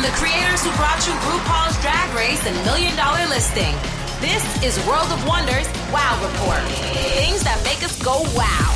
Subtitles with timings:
[0.00, 3.74] From the creators who brought you RuPaul's Drag Race and Million Dollar Listing,
[4.18, 6.62] this is World of Wonders Wow Report.
[7.18, 8.74] Things that make us go wow.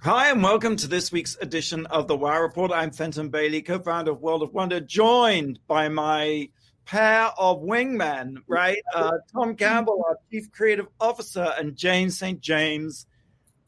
[0.00, 2.72] Hi, and welcome to this week's edition of the Wow Report.
[2.72, 6.48] I'm Fenton Bailey, co founder of World of Wonder, joined by my
[6.86, 8.78] pair of wingmen, right?
[8.94, 12.40] Uh, Tom Campbell, our chief creative officer, and James St.
[12.40, 13.04] James,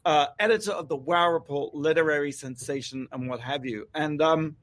[0.03, 3.87] uh, editor of the Wow Report, literary sensation, and what have you.
[3.93, 4.55] And um,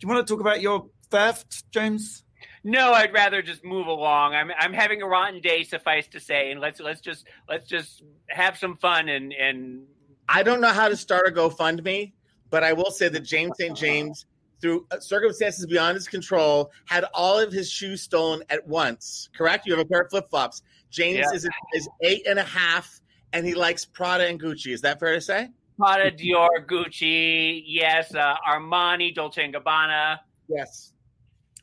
[0.00, 2.24] you want to talk about your theft, James?
[2.62, 4.34] No, I'd rather just move along.
[4.34, 8.02] I'm I'm having a rotten day, suffice to say, and let's let's just let's just
[8.28, 9.84] have some fun and and.
[10.26, 12.12] I don't know how to start a GoFundMe,
[12.48, 13.76] but I will say that James St.
[13.76, 14.24] James
[14.64, 19.28] through uh, circumstances beyond his control, had all of his shoes stolen at once.
[19.36, 19.66] Correct?
[19.66, 20.62] You have a pair of flip flops.
[20.90, 21.34] James yeah.
[21.34, 23.02] is, is eight and a half,
[23.34, 24.72] and he likes Prada and Gucci.
[24.72, 25.50] Is that fair to say?
[25.76, 30.18] Prada, Dior, Gucci, yes, uh, Armani, Dolce and Gabbana.
[30.48, 30.92] Yes.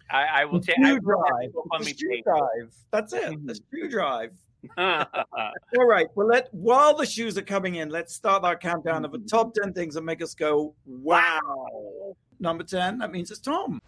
[0.09, 0.75] I, I will take.
[0.75, 1.51] Shoe drive.
[1.85, 2.73] Shoe drive.
[2.91, 3.47] That's it.
[3.47, 4.31] The shoe drive.
[4.77, 6.07] All right.
[6.15, 9.53] Well, let while the shoes are coming in, let's start our countdown of the top
[9.53, 12.15] ten things that make us go wow.
[12.39, 12.99] Number ten.
[12.99, 13.81] That means it's Tom.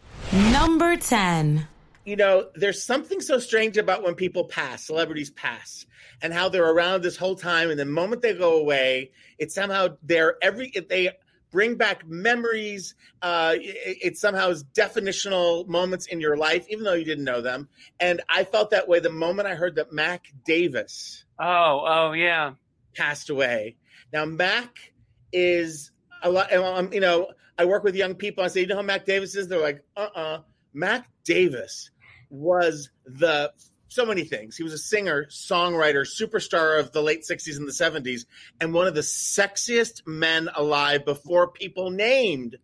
[0.51, 1.67] Number ten.
[2.05, 5.85] You know, there's something so strange about when people pass, celebrities pass,
[6.21, 9.97] and how they're around this whole time, and the moment they go away, it's somehow
[10.03, 11.11] they're every they
[11.53, 12.95] bring back memories.
[13.21, 17.39] Uh, it, it, somehow is definitional moments in your life, even though you didn't know
[17.39, 17.69] them.
[18.01, 21.23] And I felt that way the moment I heard that Mac Davis.
[21.39, 22.53] Oh, oh yeah,
[22.95, 23.77] passed away.
[24.11, 24.91] Now Mac
[25.31, 26.51] is a lot.
[26.51, 28.43] Um, you know, I work with young people.
[28.43, 29.47] I say, you know who Mac Davis is?
[29.47, 30.21] They're like, uh, uh-uh.
[30.21, 30.41] uh
[30.75, 31.91] Mac Davis
[32.33, 33.51] was the
[33.87, 34.57] so many things.
[34.57, 38.25] He was a singer, songwriter, superstar of the late 60s and the 70s,
[38.59, 42.57] and one of the sexiest men alive before people named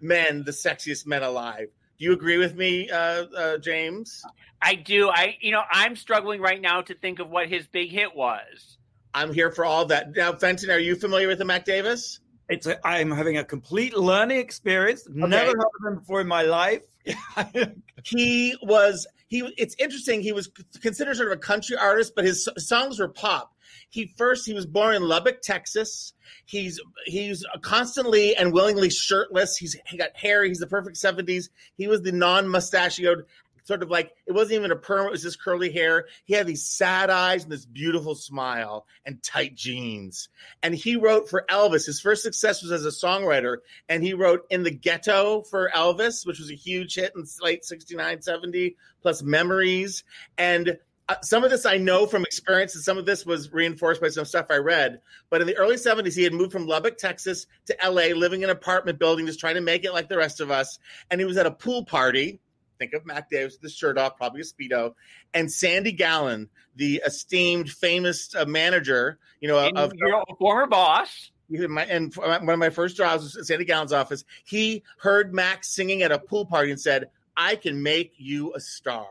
[0.00, 1.66] men the sexiest men alive.
[1.98, 4.22] Do you agree with me, uh, uh, James?
[4.62, 5.08] I do.
[5.10, 8.78] I, you know, I'm struggling right now to think of what his big hit was.
[9.12, 10.14] I'm here for all that.
[10.14, 12.20] Now, Fenton, are you familiar with the Mac Davis?
[12.48, 15.06] It's a, I'm having a complete learning experience.
[15.08, 15.26] Okay.
[15.26, 16.82] Never heard of him before in my life.
[18.04, 19.52] he was he.
[19.56, 20.22] It's interesting.
[20.22, 20.50] He was
[20.80, 23.54] considered sort of a country artist, but his songs were pop.
[23.90, 26.12] He first he was born in Lubbock, Texas.
[26.44, 29.56] He's he's constantly and willingly shirtless.
[29.56, 30.44] He's he got hair.
[30.44, 31.50] He's the perfect seventies.
[31.76, 33.24] He was the non mustachioed
[33.68, 36.06] sort of like it wasn't even a perm, it was just curly hair.
[36.24, 40.30] He had these sad eyes and this beautiful smile and tight jeans.
[40.62, 41.84] And he wrote for Elvis.
[41.84, 46.26] His first success was as a songwriter, and he wrote In the Ghetto for Elvis,
[46.26, 50.02] which was a huge hit in late 69, 70, plus Memories.
[50.38, 50.78] And
[51.10, 54.08] uh, some of this I know from experience, and some of this was reinforced by
[54.08, 55.00] some stuff I read.
[55.28, 58.48] But in the early 70s, he had moved from Lubbock, Texas to LA, living in
[58.48, 60.78] an apartment building, just trying to make it like the rest of us.
[61.10, 62.40] And he was at a pool party
[62.78, 64.94] Think of Mac Davis with the shirt off, probably a speedo,
[65.34, 71.30] and Sandy Gallin, the esteemed, famous uh, manager, you know, of, your former boss.
[71.50, 74.24] My, and one of my first jobs was at Sandy Gallin's office.
[74.44, 78.60] He heard Max singing at a pool party and said, "I can make you a
[78.60, 79.06] star."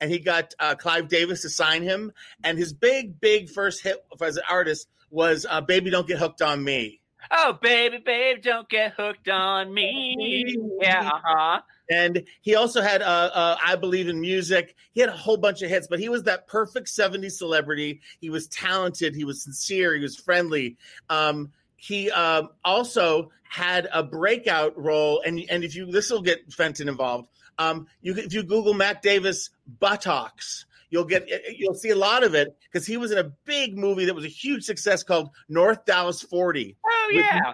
[0.00, 2.12] And he got uh, Clive Davis to sign him.
[2.44, 6.42] And his big, big first hit as an artist was uh, "Baby Don't Get Hooked
[6.42, 7.00] on Me."
[7.30, 10.56] Oh, baby, babe, don't get hooked on me.
[10.80, 11.60] Yeah, uh huh.
[11.90, 14.76] And he also had, uh, uh, I believe in music.
[14.92, 18.00] He had a whole bunch of hits, but he was that perfect 70s celebrity.
[18.20, 19.16] He was talented.
[19.16, 19.94] He was sincere.
[19.96, 20.76] He was friendly.
[21.08, 26.52] Um, he um, also had a breakout role, and and if you this will get
[26.52, 27.28] Fenton involved.
[27.58, 31.96] Um, you if you Google Mac Davis buttocks, You'll get eh, eh, you'll see a
[31.96, 35.02] lot of it because he was in a big movie that was a huge success
[35.02, 36.76] called North Dallas 40.
[36.84, 37.52] Oh yeah,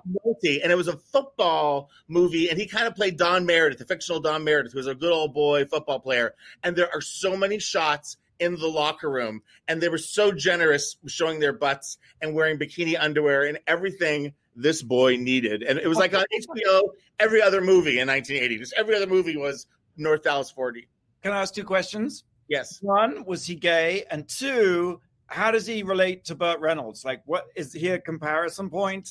[0.63, 4.21] and it was a football movie, and he kind of played Don Meredith, the fictional
[4.21, 6.35] Don Meredith, who was a good old boy football player.
[6.63, 10.97] And there are so many shots in the locker room, and they were so generous
[11.07, 15.63] showing their butts and wearing bikini underwear and everything this boy needed.
[15.63, 16.25] And it was like on
[16.57, 18.59] HBO every other movie in 1980.
[18.59, 19.67] Just every other movie was
[19.97, 20.89] North Dallas 40.
[21.23, 22.25] Can I ask two questions?
[22.49, 22.79] Yes.
[22.81, 24.05] One, was he gay?
[24.11, 27.05] And two, how does he relate to Burt Reynolds?
[27.05, 29.11] Like, what is he a comparison point?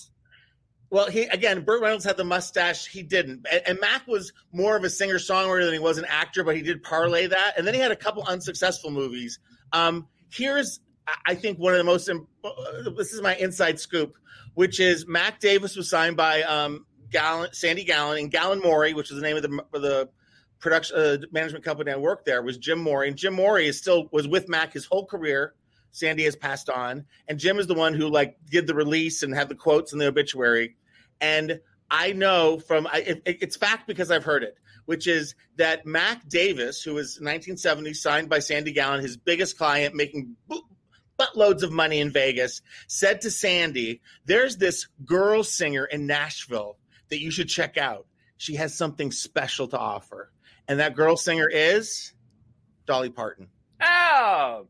[0.89, 2.87] Well, he again, Burt Reynolds had the mustache.
[2.87, 6.05] He didn't, and, and Mac was more of a singer songwriter than he was an
[6.07, 7.53] actor, but he did parlay that.
[7.57, 9.39] And then he had a couple unsuccessful movies.
[9.73, 10.79] Um, here's,
[11.25, 12.07] I think, one of the most.
[12.09, 14.15] Uh, this is my inside scoop,
[14.53, 19.09] which is Mac Davis was signed by um, Gallin, Sandy Gallin, and Gallin Morey, which
[19.09, 20.09] is the name of the the
[20.65, 24.09] production uh, management company I worked there was Jim Morey, and Jim Morey is still
[24.11, 25.53] was with Mac his whole career.
[25.91, 29.33] Sandy has passed on, and Jim is the one who like did the release and
[29.33, 30.75] had the quotes in the obituary.
[31.21, 35.85] And I know from I, it, it's fact because I've heard it, which is that
[35.85, 40.35] Mac Davis, who was 1970 signed by Sandy Gallin, his biggest client, making
[41.19, 46.79] buttloads of money in Vegas, said to Sandy, "There's this girl singer in Nashville
[47.09, 48.07] that you should check out.
[48.37, 50.31] She has something special to offer."
[50.67, 52.13] And that girl singer is
[52.85, 53.47] Dolly Parton.
[53.81, 54.67] Oh.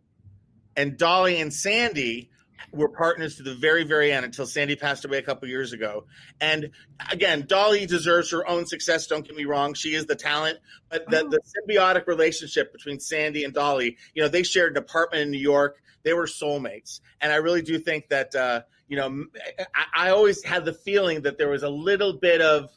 [0.75, 2.29] And Dolly and Sandy
[2.71, 6.05] were partners to the very, very end until Sandy passed away a couple years ago.
[6.41, 6.71] And
[7.11, 9.07] again, Dolly deserves her own success.
[9.07, 10.59] Don't get me wrong; she is the talent.
[10.89, 11.29] But the, oh.
[11.29, 15.39] the symbiotic relationship between Sandy and Dolly, you know, they shared an apartment in New
[15.39, 15.81] York.
[16.03, 19.25] They were soulmates, and I really do think that uh, you know,
[19.73, 22.69] I, I always had the feeling that there was a little bit of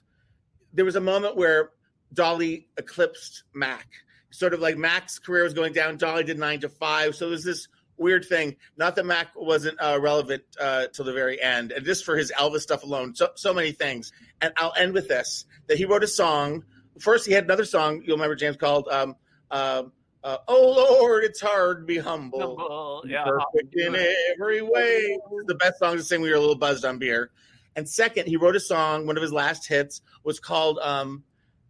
[0.72, 1.70] there was a moment where
[2.12, 3.87] Dolly eclipsed Mac.
[4.31, 7.14] Sort of like Mac's career was going down, Dolly did nine to five.
[7.14, 7.69] So there's this
[7.99, 8.56] weird thing.
[8.76, 12.32] Not that Mac wasn't uh, relevant uh, till the very end, and just for his
[12.32, 14.12] Elvis stuff alone, so so many things.
[14.40, 16.64] And I'll end with this: that he wrote a song.
[17.00, 19.16] First, he had another song you'll remember, James, called um,
[19.50, 19.84] uh,
[20.22, 23.25] uh "Oh Lord, It's Hard to Be Humble." humble yeah.
[23.25, 23.96] Perfect in
[24.32, 25.19] every way.
[25.46, 27.31] The best song to sing when you're a little buzzed on beer.
[27.76, 29.06] And second, he wrote a song.
[29.06, 31.22] One of his last hits was called um,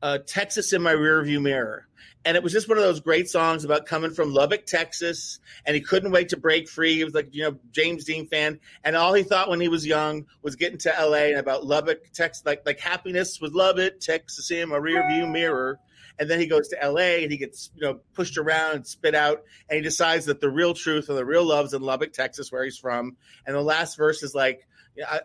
[0.03, 1.89] uh, "Texas in My Rearview Mirror."
[2.29, 5.75] and it was just one of those great songs about coming from Lubbock, Texas, and
[5.75, 6.97] he couldn't wait to break free.
[6.97, 9.87] He was like, you know, James Dean fan, and all he thought when he was
[9.87, 11.31] young was getting to L.A.
[11.31, 15.81] and about Lubbock, Texas, like like happiness was Lubbock, Texas in my rearview mirror.
[16.21, 17.23] And then he goes to L.A.
[17.23, 20.51] and he gets you know pushed around and spit out, and he decides that the
[20.51, 23.17] real truth and the real love's in Lubbock, Texas, where he's from.
[23.47, 24.68] And the last verse is like,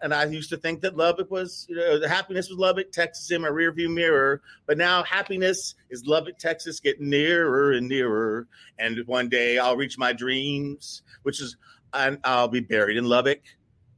[0.01, 3.31] and I used to think that Lubbock was, you know, the happiness was Lubbock, Texas
[3.31, 4.41] in my rearview mirror.
[4.65, 8.47] But now happiness is Lubbock, Texas, getting nearer and nearer.
[8.77, 11.57] And one day I'll reach my dreams, which is
[11.93, 13.41] I'll be buried in Lubbock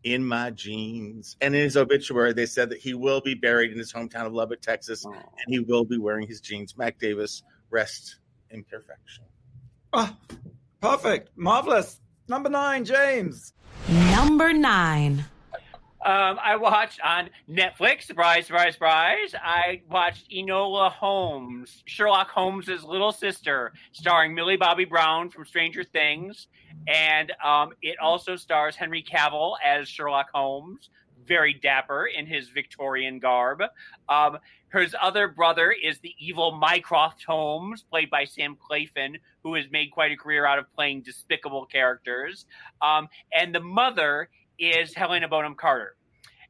[0.03, 1.35] in my jeans.
[1.41, 4.33] And in his obituary, they said that he will be buried in his hometown of
[4.33, 5.15] Lubbock, Texas, and
[5.47, 6.77] he will be wearing his jeans.
[6.77, 8.17] Mac Davis, rest
[8.51, 9.23] in perfection.
[9.93, 10.15] Oh,
[10.81, 11.29] perfect.
[11.35, 11.99] Marvelous.
[12.27, 13.53] Number nine, James.
[13.87, 15.25] Number nine.
[16.05, 19.33] Um, I watched on Netflix, surprise, surprise, surprise.
[19.33, 26.45] I watched Enola Holmes, Sherlock Holmes's little sister, starring Millie Bobby Brown from Stranger Things,
[26.87, 30.91] and um, it also stars Henry Cavill as Sherlock Holmes,
[31.25, 33.63] very dapper in his Victorian garb.
[34.07, 34.37] Um,
[34.71, 39.89] his other brother is the evil Mycroft Holmes, played by Sam Claflin, who has made
[39.89, 42.45] quite a career out of playing despicable characters.
[42.79, 44.29] Um, and the mother
[44.59, 45.95] is Helena Bonham Carter.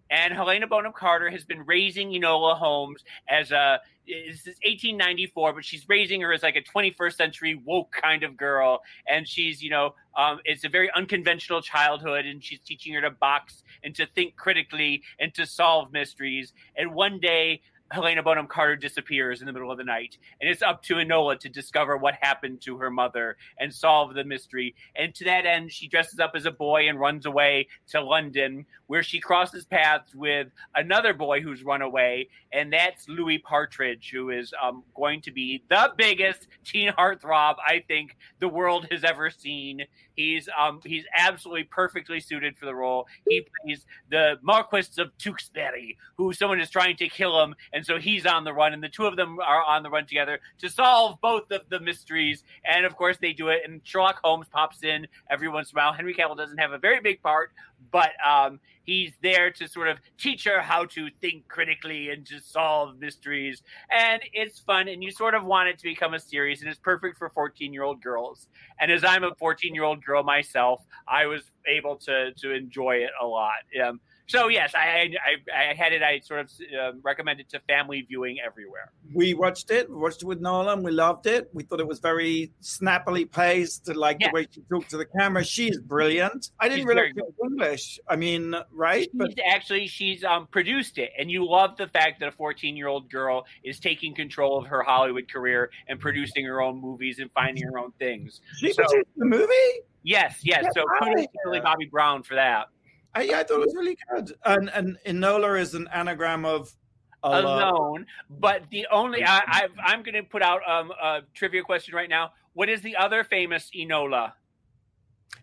[0.09, 5.65] And Helena Bonham Carter has been raising Enola Holmes as a this is 1894, but
[5.65, 9.69] she's raising her as like a 21st century woke kind of girl, and she's you
[9.69, 14.05] know um, it's a very unconventional childhood, and she's teaching her to box and to
[14.05, 16.53] think critically and to solve mysteries.
[16.77, 17.61] And one day,
[17.95, 21.39] Helena Bonham Carter disappears in the middle of the night, and it's up to Enola
[21.39, 24.75] to discover what happened to her mother and solve the mystery.
[24.97, 28.65] And to that end, she dresses up as a boy and runs away to London,
[28.87, 34.29] where she crosses paths with another boy who's run away, and that's Louis Partridge, who
[34.29, 39.29] is um, going to be the biggest teen heartthrob I think the world has ever
[39.29, 39.85] seen.
[40.15, 43.07] He's um, he's absolutely perfectly suited for the role.
[43.27, 47.99] He plays the Marquis of Tewkesbury, who someone is trying to kill him and so
[47.99, 50.69] he's on the run, and the two of them are on the run together to
[50.69, 52.43] solve both of the mysteries.
[52.65, 53.61] And of course, they do it.
[53.65, 55.93] And Sherlock Holmes pops in every once in a while.
[55.93, 57.51] Henry Cavill doesn't have a very big part,
[57.91, 62.39] but um, he's there to sort of teach her how to think critically and to
[62.39, 63.63] solve mysteries.
[63.91, 66.79] And it's fun, and you sort of want it to become a series, and it's
[66.79, 68.47] perfect for 14 year old girls.
[68.79, 72.97] And as I'm a 14 year old girl myself, I was able to to enjoy
[72.97, 73.53] it a lot.
[73.83, 76.01] Um, so yes, I I, I had it.
[76.01, 78.91] I sort of uh, recommended to family viewing everywhere.
[79.13, 79.89] We watched it.
[79.89, 80.83] We watched it with Nolan.
[80.83, 81.49] We loved it.
[81.53, 83.93] We thought it was very snappily paced.
[83.95, 84.29] Like yeah.
[84.29, 85.43] the way she talked to the camera.
[85.43, 86.51] She's brilliant.
[86.59, 87.99] I didn't she's really speak English.
[88.07, 89.03] I mean, right?
[89.03, 92.75] She's but actually, she's um, produced it, and you love the fact that a 14
[92.75, 97.19] year old girl is taking control of her Hollywood career and producing her own movies
[97.19, 98.41] and finding her own things.
[98.57, 99.81] She so, produced the movie.
[100.03, 100.65] Yes, yes.
[100.75, 102.67] so kudos to Millie Bobby Brown for that.
[103.15, 104.33] I, yeah, I thought it was really good.
[104.45, 106.75] And and Enola is an anagram of
[107.23, 108.05] alone.
[108.29, 112.09] But the only I, I am going to put out um, a trivia question right
[112.09, 112.33] now.
[112.53, 114.33] What is the other famous Enola?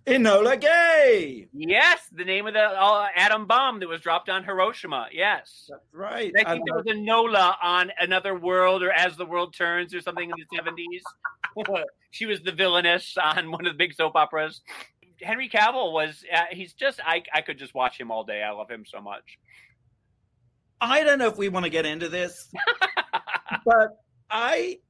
[0.06, 1.48] Enola Gay.
[1.52, 5.08] Yes, the name of the uh, atom bomb that was dropped on Hiroshima.
[5.12, 6.32] Yes, that's right.
[6.36, 10.28] I think there was Enola on Another World or As the World Turns or something
[10.28, 11.02] in the seventies.
[12.10, 14.62] she was the villainess on one of the big soap operas.
[15.22, 18.42] Henry Cavill was uh, he's just I I could just watch him all day.
[18.42, 19.38] I love him so much.
[20.80, 22.50] I don't know if we want to get into this,
[23.64, 23.90] but
[24.28, 24.80] I,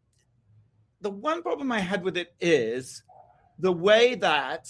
[1.03, 3.03] the one problem I had with it is
[3.59, 4.69] the way that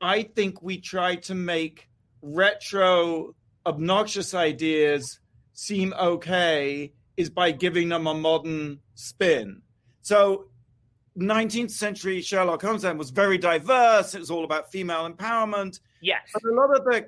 [0.00, 1.88] I think we try to make
[2.22, 5.20] retro, obnoxious ideas
[5.52, 9.62] seem okay is by giving them a modern spin.
[10.02, 10.46] So
[11.18, 14.14] 19th century Sherlock Holmes then was very diverse.
[14.14, 15.80] It was all about female empowerment.
[16.00, 16.20] Yes.
[16.32, 17.06] But a lot of the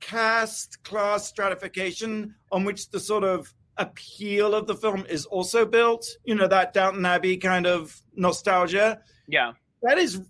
[0.00, 6.06] caste class stratification on which the sort of appeal of the film is also built,
[6.24, 9.00] you know, that Downton Abbey kind of nostalgia.
[9.28, 9.52] Yeah.
[9.82, 10.22] That is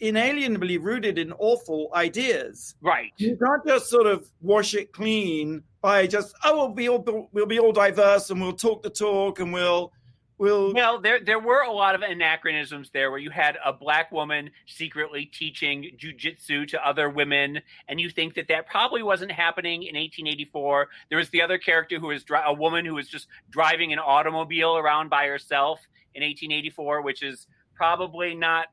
[0.00, 2.74] inalienably rooted in awful ideas.
[2.80, 3.12] Right.
[3.16, 7.46] You can't just sort of wash it clean by just oh we'll be all we'll
[7.46, 9.92] be all diverse and we'll talk the talk and we'll
[10.42, 14.10] we'll Well, there there were a lot of anachronisms there where you had a black
[14.10, 19.84] woman secretly teaching jujitsu to other women, and you think that that probably wasn't happening
[19.84, 20.88] in 1884.
[21.08, 24.00] There was the other character who was dri- a woman who was just driving an
[24.00, 25.80] automobile around by herself
[26.14, 28.66] in 1884, which is probably not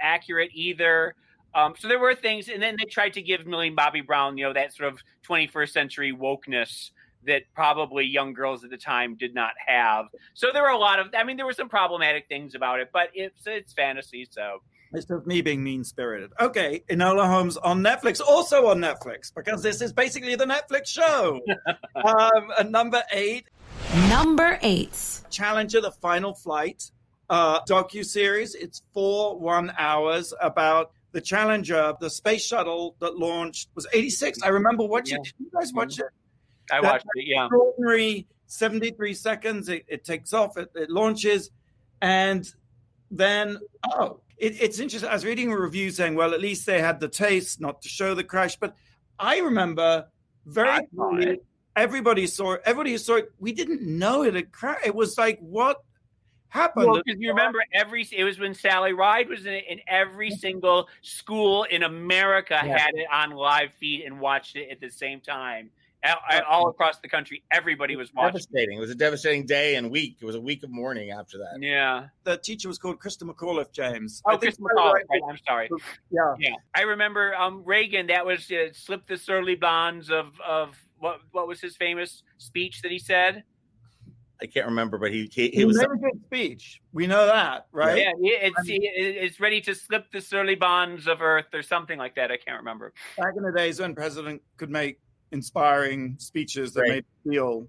[0.00, 1.14] accurate either.
[1.54, 4.44] Um, so there were things, and then they tried to give Millie Bobby Brown, you
[4.44, 6.90] know, that sort of 21st century wokeness
[7.26, 10.06] that probably young girls at the time did not have.
[10.34, 12.90] So there were a lot of, I mean, there were some problematic things about it,
[12.92, 16.32] but it's it's fantasy, so It's just me being mean spirited.
[16.40, 21.40] Okay, Enola Holmes on Netflix, also on Netflix, because this is basically the Netflix show.
[21.96, 23.46] um, at number eight,
[24.08, 25.22] Number eight.
[25.30, 26.90] Challenger: The Final Flight
[27.30, 28.54] uh, docu series.
[28.54, 34.38] It's four one hours about the Challenger, the space shuttle that launched was eighty six.
[34.42, 35.18] I remember watching.
[35.18, 35.22] Yeah.
[35.24, 36.06] Did you guys watch it?
[36.70, 37.26] I watched it.
[37.26, 39.68] Yeah, extraordinary 73 seconds.
[39.68, 41.50] It, it takes off, it, it launches,
[42.00, 42.50] and
[43.10, 43.58] then,
[43.92, 45.08] oh, it, it's interesting.
[45.10, 47.88] I was reading a review saying, well, at least they had the taste not to
[47.88, 48.56] show the crash.
[48.56, 48.74] But
[49.18, 50.06] I remember
[50.46, 51.40] very clearly,
[51.76, 52.62] everybody saw it.
[52.64, 53.32] Everybody saw it.
[53.38, 54.86] We didn't know it had crashed.
[54.86, 55.82] It was like, what
[56.48, 56.86] happened?
[56.86, 60.30] Well, because you remember every it was when Sally Ride was in it, and every
[60.30, 62.78] single school in America Yeah.
[62.78, 65.70] had it on live feed and watched it at the same time.
[66.04, 68.28] All, all across the country, everybody was watching.
[68.34, 68.78] Devastating.
[68.78, 70.18] It was a devastating day and week.
[70.20, 71.58] It was a week of mourning after that.
[71.60, 72.06] Yeah.
[72.24, 74.22] the teacher was called Christa McAuliffe, James.
[74.24, 74.92] Oh, I think Chris McCall.
[74.92, 75.04] right.
[75.10, 75.68] Right, I'm sorry.
[76.10, 76.34] Yeah.
[76.38, 78.06] Yeah, I remember um, Reagan.
[78.06, 82.82] That was uh, slip the surly bonds of of what what was his famous speech
[82.82, 83.42] that he said?
[84.40, 86.80] I can't remember, but he he, He he was made a good speech.
[86.92, 87.98] We know that, right?
[87.98, 92.14] Yeah, it- it's it's ready to slip the surly bonds of Earth or something like
[92.14, 92.30] that.
[92.30, 92.92] I can't remember.
[93.16, 95.00] back in the days when president could make
[95.32, 96.90] inspiring speeches that Right.
[96.90, 97.68] made feel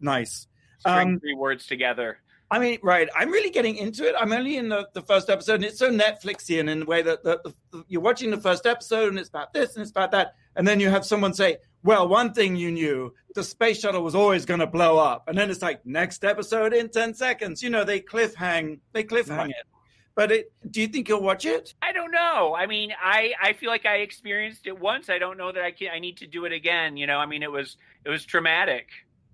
[0.00, 0.46] nice.
[0.78, 2.18] String Um, three words together.
[2.50, 3.08] I mean, right?
[3.16, 4.14] I'm really getting into it.
[4.18, 7.24] I'm only in the, the first episode, and it's so Netflixian in the way that
[7.24, 10.10] the, the, the- you're watching the first episode, and it's about this and it's about
[10.10, 14.02] that, and then you have someone say, "Well, one thing you knew: the space shuttle
[14.02, 17.62] was always going to blow up," and then it's like next episode in ten seconds.
[17.62, 19.66] You know, they cliffhang, they cliffhang it.
[20.14, 21.74] But it, do you think you'll watch it?
[21.80, 22.54] I don't know.
[22.54, 25.08] I mean, I I feel like I experienced it once.
[25.08, 25.88] I don't know that I can.
[25.92, 26.96] I need to do it again.
[26.96, 28.88] You know, I mean, it was it was traumatic.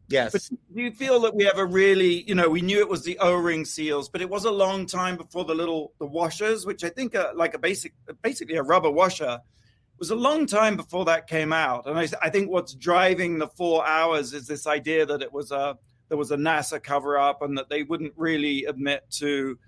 [0.09, 0.33] yes.
[0.33, 0.43] But
[0.75, 3.19] do you feel that we have a really, you know, we knew it was the
[3.19, 6.89] O-ring seals, but it was a long time before the little the washers, which I
[6.91, 11.07] think are like a basic, basically a rubber washer, it was a long time before
[11.07, 11.87] that came out.
[11.87, 15.51] And I, I think what's driving the four hours is this idea that it was
[15.51, 15.77] a
[16.09, 19.59] there was a NASA cover up and that they wouldn't really admit to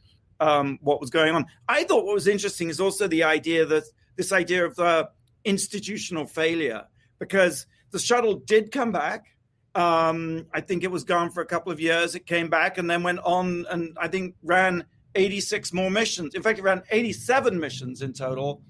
[0.41, 1.47] um, what was going on.
[1.69, 3.85] I thought what was interesting is also the idea that
[4.17, 5.07] this idea of uh,
[5.45, 6.85] institutional failure,
[7.19, 9.27] because the shuttle did come back.
[9.75, 12.15] Um, I think it was gone for a couple of years.
[12.15, 16.35] It came back and then went on and I think ran 86 more missions.
[16.35, 18.63] In fact, it ran 87 missions in total.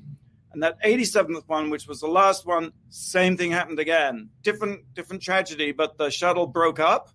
[0.52, 4.30] And that 87th one, which was the last one, same thing happened again.
[4.42, 7.10] Different, different tragedy, but the shuttle broke up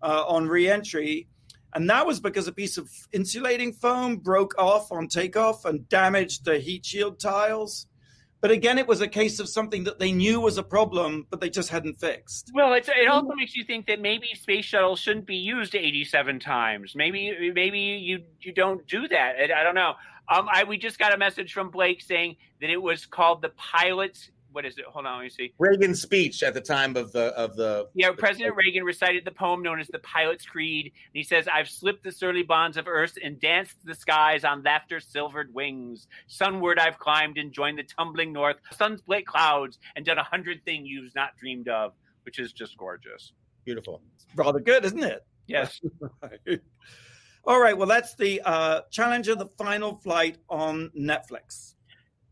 [0.00, 1.26] uh, on re-entry,
[1.74, 6.44] and that was because a piece of insulating foam broke off on takeoff and damaged
[6.44, 7.86] the heat shield tiles.
[8.40, 11.40] But again, it was a case of something that they knew was a problem, but
[11.40, 12.52] they just hadn't fixed.
[12.54, 16.92] Well, it also makes you think that maybe space shuttles shouldn't be used 87 times.
[16.94, 19.34] Maybe maybe you you don't do that.
[19.38, 19.94] I, I don't know.
[20.28, 23.48] Um, I we just got a message from Blake saying that it was called the
[23.50, 24.30] pilots.
[24.58, 24.86] What is it?
[24.86, 25.54] Hold on, let me see.
[25.56, 29.62] Reagan's speech at the time of the of the Yeah, President Reagan recited the poem
[29.62, 30.86] known as the Pilot's Creed.
[30.86, 34.64] And he says, I've slipped the surly bonds of earth and danced the skies on
[34.64, 36.08] laughter silvered wings.
[36.26, 40.88] Sunward I've climbed and joined the tumbling north, sunsplit clouds, and done a hundred things
[40.88, 41.92] you've not dreamed of,
[42.24, 43.34] which is just gorgeous.
[43.64, 44.02] beautiful.
[44.34, 45.24] Rather good, isn't it?
[45.46, 45.80] Yes.
[46.20, 46.60] Right.
[47.44, 47.78] All right.
[47.78, 51.74] Well, that's the uh, Challenger, the final flight on Netflix.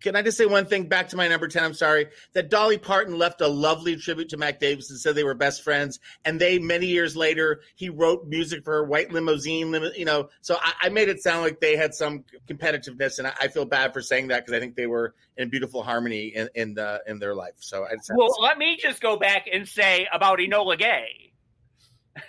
[0.00, 1.64] Can I just say one thing back to my number 10?
[1.64, 2.08] I'm sorry.
[2.34, 5.62] That Dolly Parton left a lovely tribute to Mac Davis and said they were best
[5.62, 6.00] friends.
[6.24, 10.28] And they, many years later, he wrote music for her White Limousine, you know.
[10.42, 13.18] So I, I made it sound like they had some competitiveness.
[13.18, 15.82] And I, I feel bad for saying that because I think they were in beautiful
[15.82, 17.54] harmony in, in, the, in their life.
[17.58, 21.25] So I well, let me just go back and say about Enola Gay.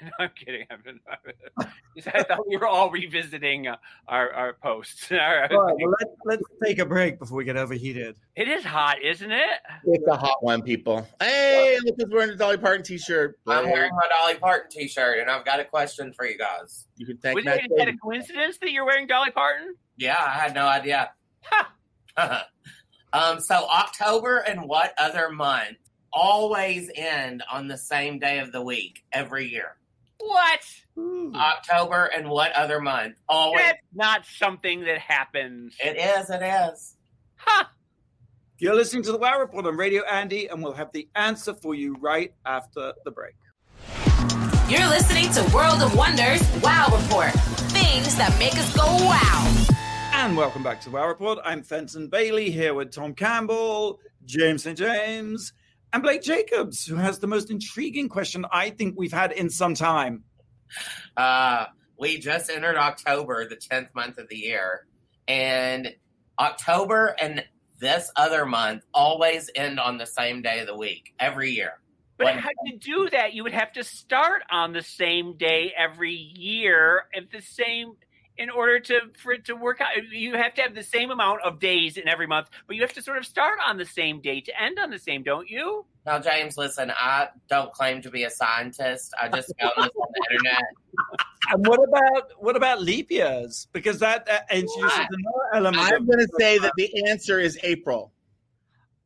[0.02, 0.66] No, I'm kidding.
[0.70, 3.78] I thought we were all revisiting uh,
[4.08, 5.08] our, our posts.
[5.12, 5.52] all right.
[5.52, 8.16] All right well, let's, let's take a break before we get overheated.
[8.36, 9.60] It is hot, isn't it?
[9.86, 11.08] It's a hot one, people.
[11.22, 13.40] Hey, look who's wearing a Dolly Parton t-shirt.
[13.48, 16.88] I'm wearing my Dolly Parton t-shirt, and I've got a question for you guys.
[16.98, 19.76] You can thank Was it, is that a coincidence that you're wearing Dolly Parton?
[19.98, 21.12] Yeah, I had no idea.
[23.14, 25.78] um, so October and what other month
[26.12, 29.76] always end on the same day of the week every year.
[30.20, 30.62] What?
[31.36, 33.18] October and what other month?
[33.30, 33.64] Always.
[33.64, 35.76] That's not something that happens.
[35.80, 36.30] It is.
[36.30, 36.96] It is.
[37.36, 37.66] Huh.
[38.58, 41.76] You're listening to the Wow Report on Radio Andy, and we'll have the answer for
[41.76, 43.36] you right after the break.
[44.68, 47.32] You're listening to World of Wonders Wow Report.
[47.72, 49.66] Things that make us go wow.
[50.14, 51.38] And welcome back to the Wow Report.
[51.46, 54.78] I'm Fenton Bailey here with Tom Campbell, James St.
[54.78, 55.54] James,
[55.94, 59.74] and Blake Jacobs, who has the most intriguing question I think we've had in some
[59.74, 60.24] time.
[61.16, 61.66] Uh,
[61.98, 64.86] we just entered October, the 10th month of the year,
[65.28, 65.96] and
[66.40, 67.44] October and
[67.80, 71.80] this other month always end on the same day of the week every year.
[72.18, 75.74] But When- how to do that, you would have to start on the same day
[75.78, 77.94] every year at the same
[78.38, 79.90] in order to for it to work out.
[80.12, 82.94] You have to have the same amount of days in every month, but you have
[82.94, 85.86] to sort of start on the same day to end on the same, don't you?
[86.06, 89.14] Now, James, listen, I don't claim to be a scientist.
[89.22, 90.64] I just found this on the internet.
[91.50, 93.68] And what about what about leap years?
[93.72, 95.94] Because that, that introduces another element.
[95.94, 98.12] I'm going to say that the answer is April.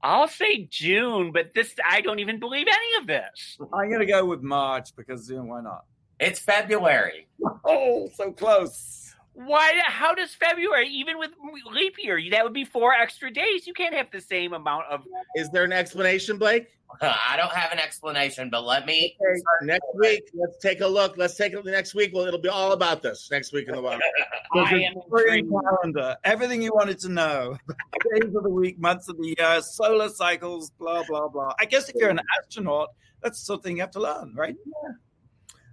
[0.01, 3.59] I'll say June, but this I don't even believe any of this.
[3.71, 5.85] I'm going to go with March because you know, why not?
[6.19, 7.27] It's February.
[7.63, 9.00] Oh, so close.
[9.45, 9.73] Why?
[9.85, 11.31] How does February, even with
[11.71, 13.65] leap year, that would be four extra days?
[13.65, 15.03] You can't have the same amount of.
[15.35, 16.67] Is there an explanation, Blake?
[17.01, 19.17] I don't have an explanation, but let me.
[19.61, 21.15] Next week, let's take a look.
[21.17, 22.11] Let's take it look next week.
[22.13, 24.01] Well, it'll be all about this next week in the wild.
[24.53, 25.51] I am Gregorian intrigued.
[25.63, 27.57] calendar, everything you wanted to know,
[28.13, 31.53] days of the week, months of the year, solar cycles, blah blah blah.
[31.59, 32.89] I guess if you're an astronaut,
[33.21, 34.55] that's the sort of thing you have to learn, right?
[34.65, 34.91] Yeah.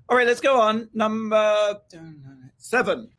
[0.09, 0.88] All right, let's go on.
[0.94, 1.81] Number
[2.57, 3.11] seven.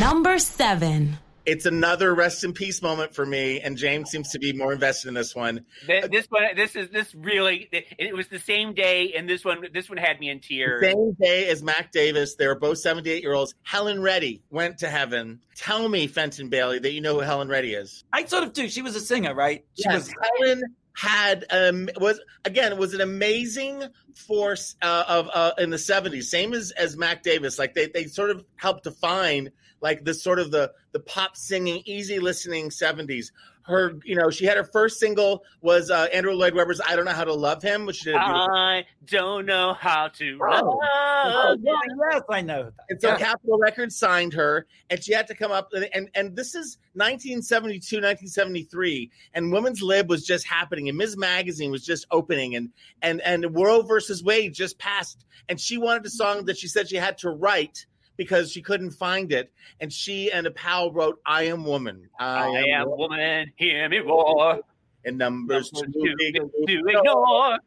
[0.00, 1.16] Number seven.
[1.46, 5.08] It's another rest in peace moment for me, and James seems to be more invested
[5.08, 5.64] in this one.
[5.86, 7.68] Th- This one, this is this really.
[7.72, 10.82] It, it was the same day, and this one, this one had me in tears.
[10.82, 13.54] Same day as Mac Davis, they were both 78 year olds.
[13.62, 15.40] Helen Reddy went to heaven.
[15.56, 18.04] Tell me, Fenton Bailey, that you know who Helen Reddy is.
[18.12, 18.68] I sort of do.
[18.68, 19.64] She was a singer, right?
[19.74, 20.14] She Yes, was.
[20.40, 20.62] Helen
[20.94, 23.84] had um was again was an amazing
[24.26, 28.04] force uh, of uh, in the 70s same as as Mac Davis like they they
[28.04, 29.50] sort of helped define
[29.80, 33.30] like the sort of the the pop singing easy listening 70s
[33.62, 37.04] her you know she had her first single was uh, Andrew Lloyd Webber's I don't
[37.04, 40.78] know how to love him which she did I don't know how to Oh.
[40.78, 40.78] love.
[41.20, 41.72] Oh, yeah,
[42.12, 42.72] yes, I know that.
[42.88, 43.18] And so Yeah.
[43.18, 45.70] Capitol Records signed her, and she had to come up.
[45.72, 51.16] And, and and this is 1972, 1973, and Women's Lib was just happening, and Ms.
[51.16, 52.70] Magazine was just opening, and
[53.02, 56.88] and and Roe versus Wade just passed, and she wanted a song that she said
[56.88, 61.20] she had to write because she couldn't find it, and she and a pal wrote
[61.24, 64.60] "I Am Woman." I am woman, hear me roar.
[65.04, 67.58] and numbers Numbers too too big big to to ignore.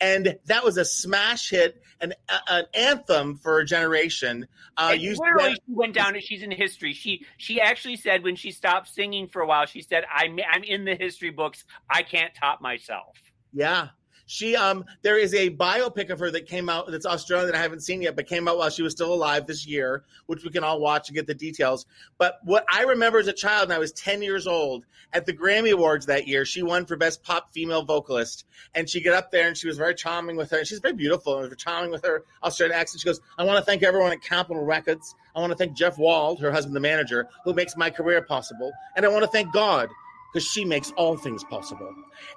[0.00, 2.12] and that was a smash hit, an
[2.48, 4.46] an anthem for a generation.
[4.76, 6.92] Uh, And literally, she went down and she's in history.
[6.92, 10.62] She she actually said when she stopped singing for a while, she said, "I'm I'm
[10.62, 11.64] in the history books.
[11.88, 13.16] I can't top myself."
[13.52, 13.88] Yeah.
[14.30, 17.62] She um there is a biopic of her that came out that's Australian that I
[17.62, 20.50] haven't seen yet, but came out while she was still alive this year, which we
[20.50, 21.84] can all watch and get the details.
[22.16, 25.32] But what I remember as a child, and I was 10 years old, at the
[25.32, 28.44] Grammy Awards that year, she won for Best Pop Female Vocalist.
[28.72, 30.58] And she got up there and she was very charming with her.
[30.58, 33.00] And she's very beautiful and very charming with her Australian accent.
[33.00, 35.16] She goes, I want to thank everyone at Capitol Records.
[35.34, 38.70] I want to thank Jeff Wald, her husband, the manager, who makes my career possible.
[38.94, 39.88] And I want to thank God
[40.32, 41.92] because she makes all things possible.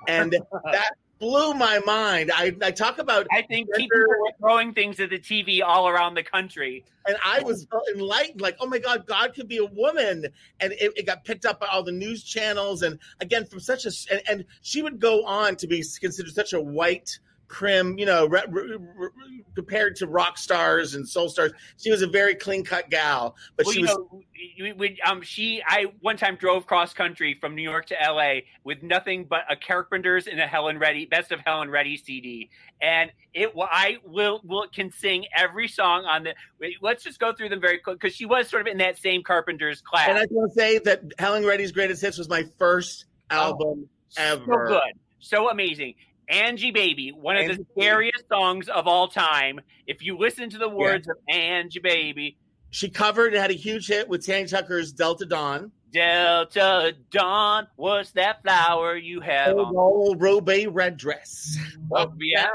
[0.08, 0.32] And
[0.72, 2.32] that blew my mind.
[2.34, 6.16] I, I talk about, I think people were throwing things at the TV all around
[6.16, 6.84] the country.
[7.08, 10.28] and I was enlightened, like, oh my God, God could be a woman.
[10.60, 12.82] And it, it got picked up by all the news channels.
[12.82, 16.52] And again, from such a, and, and she would go on to be considered such
[16.52, 19.10] a white prim, you know, re- re- re-
[19.56, 21.52] compared to rock stars and soul stars.
[21.78, 23.90] She was a very clean cut gal, but well, she was.
[23.90, 24.22] know,
[24.60, 28.46] we- we- um, she, I one time drove cross country from New York to L.A.
[28.64, 32.50] with nothing but a Carpenters and a Helen Reddy Best of Helen Reddy CD,
[32.82, 33.52] and it.
[33.56, 36.34] I will, will can sing every song on the.
[36.82, 39.24] Let's just go through them very quick because she was sort of in that same
[39.24, 40.10] Carpenters class.
[40.10, 43.88] and I just want to say that Helen Reddy's Greatest Hits was my first album
[44.18, 44.44] ever.
[44.46, 45.96] So good, so amazing.
[46.34, 47.70] Angie Baby, one of Angie the Baby.
[47.82, 49.60] scariest songs of all time.
[49.88, 52.38] If you listen to the words of Angie Baby,
[52.72, 55.72] She covered and had a huge hit with Tanya Tucker's Delta Dawn.
[55.92, 59.76] Delta Dawn, what's that flower you have on?
[59.76, 61.56] Old robe red dress.
[61.92, 62.48] Oh, yeah,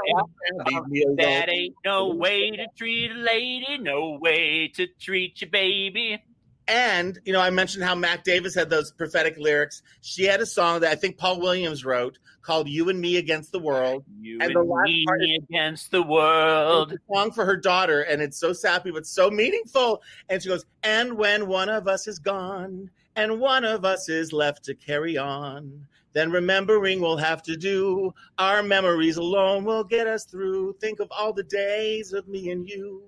[0.91, 1.03] yeah.
[1.15, 6.21] That ain't no way to treat a lady, no way to treat your baby.
[6.67, 9.81] And you know, I mentioned how Mac Davis had those prophetic lyrics.
[10.01, 13.51] She had a song that I think Paul Williams wrote called "You and Me Against
[13.51, 16.91] the World." You And and, the last me part is- against the world.
[16.93, 20.01] It's a song for her daughter, and it's so sappy but so meaningful.
[20.29, 24.33] And she goes, "And when one of us is gone, and one of us is
[24.33, 28.15] left to carry on." Then remembering we'll have to do.
[28.39, 30.73] Our memories alone will get us through.
[30.81, 33.03] Think of all the days of me and you,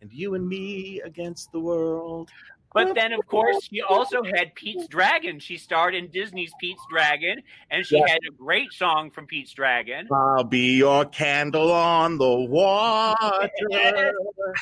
[0.00, 2.28] and you and me against the world.
[2.72, 5.40] But then, of course, she also had Pete's Dragon.
[5.40, 8.06] She starred in Disney's Pete's Dragon, and she Yeah.
[8.08, 10.06] had a great song from Pete's Dragon.
[10.12, 13.50] I'll be your candle on the water.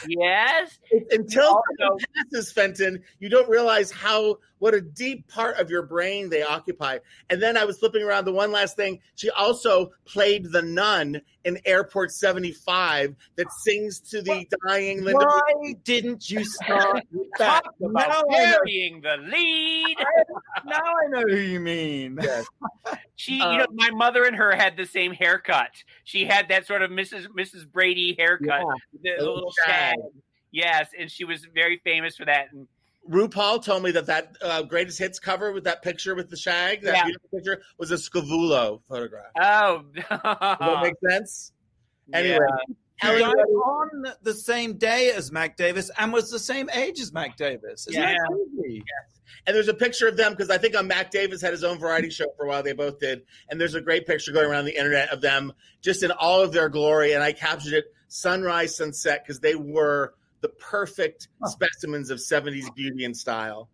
[0.09, 0.79] Yes.
[1.11, 1.63] Until Also-
[1.99, 1.99] time
[2.31, 6.99] passes, Fenton, you don't realize how what a deep part of your brain they occupy.
[7.31, 9.01] And then I was flipping around the one last thing.
[9.15, 15.25] She also played the nun in Airport 75 that sings to the dying Linda.
[15.25, 17.65] Why didn't you start with that?
[17.65, 19.97] Talk Now about I, carrying the lead.
[20.67, 22.19] now I know who you mean.
[22.23, 22.47] Yes.
[23.17, 25.71] She, you know, Um, my mother and her had the same haircut.
[26.05, 27.27] She had that sort of Mrs.
[27.37, 27.67] Mrs.
[27.69, 28.63] Brady haircut,
[29.03, 29.97] the little little shag.
[29.97, 30.23] shag.
[30.53, 32.53] Yes, and she was very famous for that.
[32.53, 32.69] And
[33.09, 36.83] RuPaul told me that that uh, greatest hits cover with that picture with the shag,
[36.83, 37.05] that Yeah.
[37.05, 39.31] beautiful picture, was a Scavullo photograph.
[39.41, 41.53] oh, Does that make sense?
[42.15, 42.75] Anyway, Yeah.
[43.01, 46.99] He Helen died on the same day as Mac Davis and was the same age
[47.01, 47.87] as Mac Davis.
[47.87, 48.37] Isn't that Yeah.
[48.57, 48.83] crazy?
[49.47, 51.79] And there's a picture of them because I think on Mac Davis had his own
[51.79, 52.63] variety show for a while.
[52.63, 53.23] They both did.
[53.51, 56.53] And there's a great picture going around the internet of them just in all of
[56.53, 57.13] their glory.
[57.13, 63.05] And I captured it sunrise, sunset because they were the perfect specimens of 70s beauty
[63.05, 63.69] and style.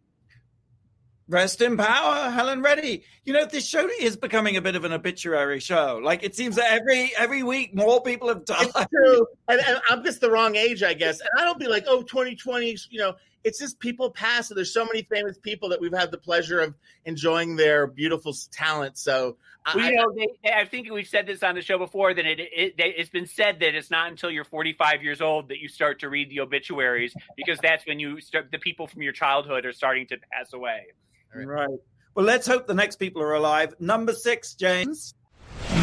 [1.27, 3.03] Rest in power, Helen Reddy.
[3.25, 5.99] You know, this show is becoming a bit of an obituary show.
[6.03, 8.67] Like it seems that every every week more people have died.
[8.67, 9.27] It's true.
[9.49, 11.21] And, and I'm just the wrong age, I guess.
[11.21, 14.51] And I don't be like, oh, 2020, you know, it's just people pass.
[14.51, 18.35] And there's so many famous people that we've had the pleasure of enjoying their beautiful
[18.51, 18.99] talent.
[18.99, 22.27] So I, you know, they, I think we've said this on the show before that
[22.27, 25.69] it, it, it's been said that it's not until you're 45 years old that you
[25.69, 29.65] start to read the obituaries because that's when you start the people from your childhood
[29.65, 30.87] are starting to pass away.
[31.35, 31.69] Right.
[32.15, 33.75] Well, let's hope the next people are alive.
[33.81, 35.15] Number six, James.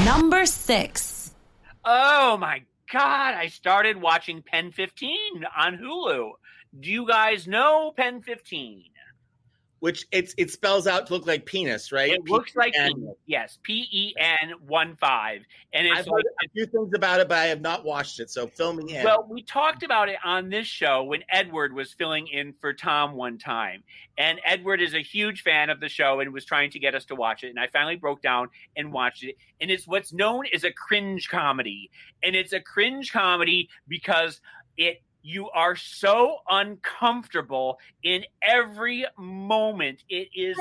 [0.06, 1.34] Number six.
[1.84, 3.34] Oh my god!
[3.34, 6.32] I started watching Pen 15 on Hulu.
[6.80, 8.86] Do you guys know Pen 15?
[9.82, 12.12] which it's it spells out to look like penis, right?
[12.12, 12.94] It looks like P-E-N.
[12.94, 13.16] penis.
[13.26, 15.42] yes, P E N one five,
[15.74, 18.30] and it's I've like a few things about it, but I have not watched it.
[18.30, 19.04] So fill me in.
[19.04, 23.14] Well, we talked about it on this show when Edward was filling in for Tom
[23.14, 23.84] one time.
[24.20, 27.06] And Edward is a huge fan of the show and was trying to get us
[27.06, 27.50] to watch it.
[27.50, 29.36] And I finally broke down and watched it.
[29.60, 31.90] And it's what's known as a cringe comedy.
[32.22, 34.42] And it's a cringe comedy because
[34.78, 40.04] it you are so uncomfortable in every moment.
[40.10, 40.58] It is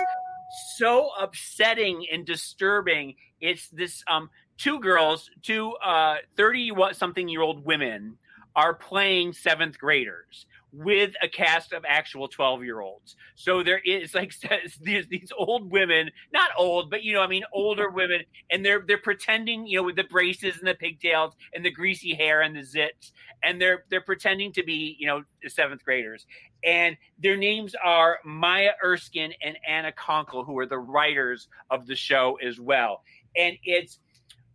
[0.77, 3.14] so upsetting and disturbing.
[3.40, 8.18] It's this um two girls, two uh 30 something year old women
[8.57, 13.16] are playing seventh graders with a cast of actual 12 year olds.
[13.35, 14.33] So there is like
[14.83, 18.85] these, these old women, not old, but you know, I mean, older women, and they're
[18.87, 22.54] they're pretending, you know, with the braces and the pigtails and the greasy hair and
[22.54, 26.26] the zits, and they're they're pretending to be, you know, seventh graders.
[26.64, 31.96] And their names are Maya Erskine and Anna Konkle, who are the writers of the
[31.96, 33.02] show as well.
[33.37, 33.98] And it's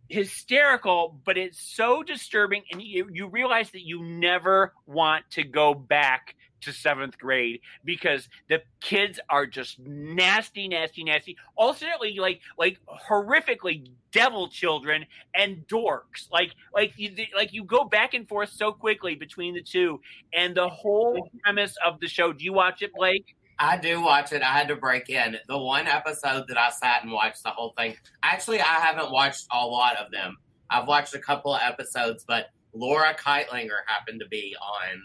[0.08, 5.74] hysterical, but it's so disturbing, and you, you realize that you never want to go
[5.74, 11.36] back to seventh grade because the kids are just nasty, nasty, nasty.
[11.54, 16.30] Alternately, like like horrifically devil children and dorks.
[16.30, 20.00] Like like you like you go back and forth so quickly between the two,
[20.32, 22.32] and the whole premise of the show.
[22.32, 23.36] Do you watch it, Blake?
[23.58, 24.42] I do watch it.
[24.42, 25.36] I had to break in.
[25.48, 27.96] The one episode that I sat and watched the whole thing.
[28.22, 30.36] Actually, I haven't watched a lot of them.
[30.68, 35.02] I've watched a couple of episodes, but Laura Kightlinger happened to be on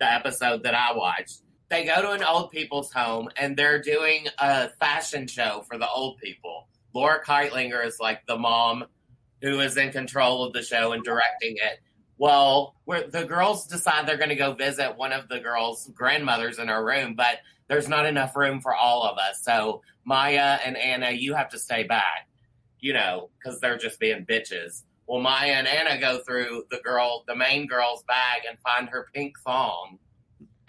[0.00, 1.42] the episode that I watched.
[1.68, 5.88] They go to an old people's home and they're doing a fashion show for the
[5.88, 6.68] old people.
[6.94, 8.84] Laura Kightlinger is like the mom
[9.40, 11.78] who is in control of the show and directing it.
[12.18, 16.58] Well, where the girls decide they're going to go visit one of the girls' grandmothers
[16.58, 17.38] in her room, but
[17.72, 19.40] there's not enough room for all of us.
[19.42, 22.28] So Maya and Anna, you have to stay back,
[22.80, 24.82] you know, because they're just being bitches.
[25.06, 29.08] Well, Maya and Anna go through the girl, the main girl's bag and find her
[29.14, 29.98] pink thong.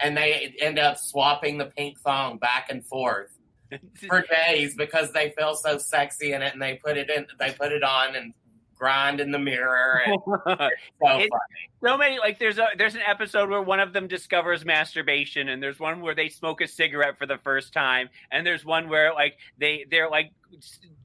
[0.00, 3.36] And they end up swapping the pink thong back and forth
[4.08, 7.50] for days because they feel so sexy in it and they put it in they
[7.52, 8.32] put it on and
[8.76, 11.30] grind in the mirror and oh so It- funny.
[11.84, 15.62] So many like there's a there's an episode where one of them discovers masturbation and
[15.62, 19.12] there's one where they smoke a cigarette for the first time and there's one where
[19.12, 20.32] like they they're like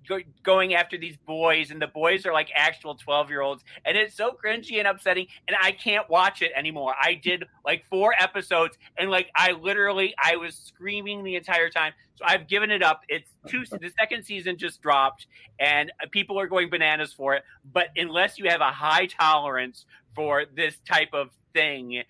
[0.08, 3.98] go, going after these boys and the boys are like actual 12 year olds and
[3.98, 6.96] it's so cringy and upsetting and i can't watch it anymore.
[7.00, 11.94] I did like four episodes and like i literally i was screaming the entire time.
[12.16, 13.02] So i've given it up.
[13.10, 15.28] It's two the second season just dropped
[15.60, 19.86] and uh, people are going bananas for it but unless you have a high tolerance
[20.16, 22.04] for this type of thing.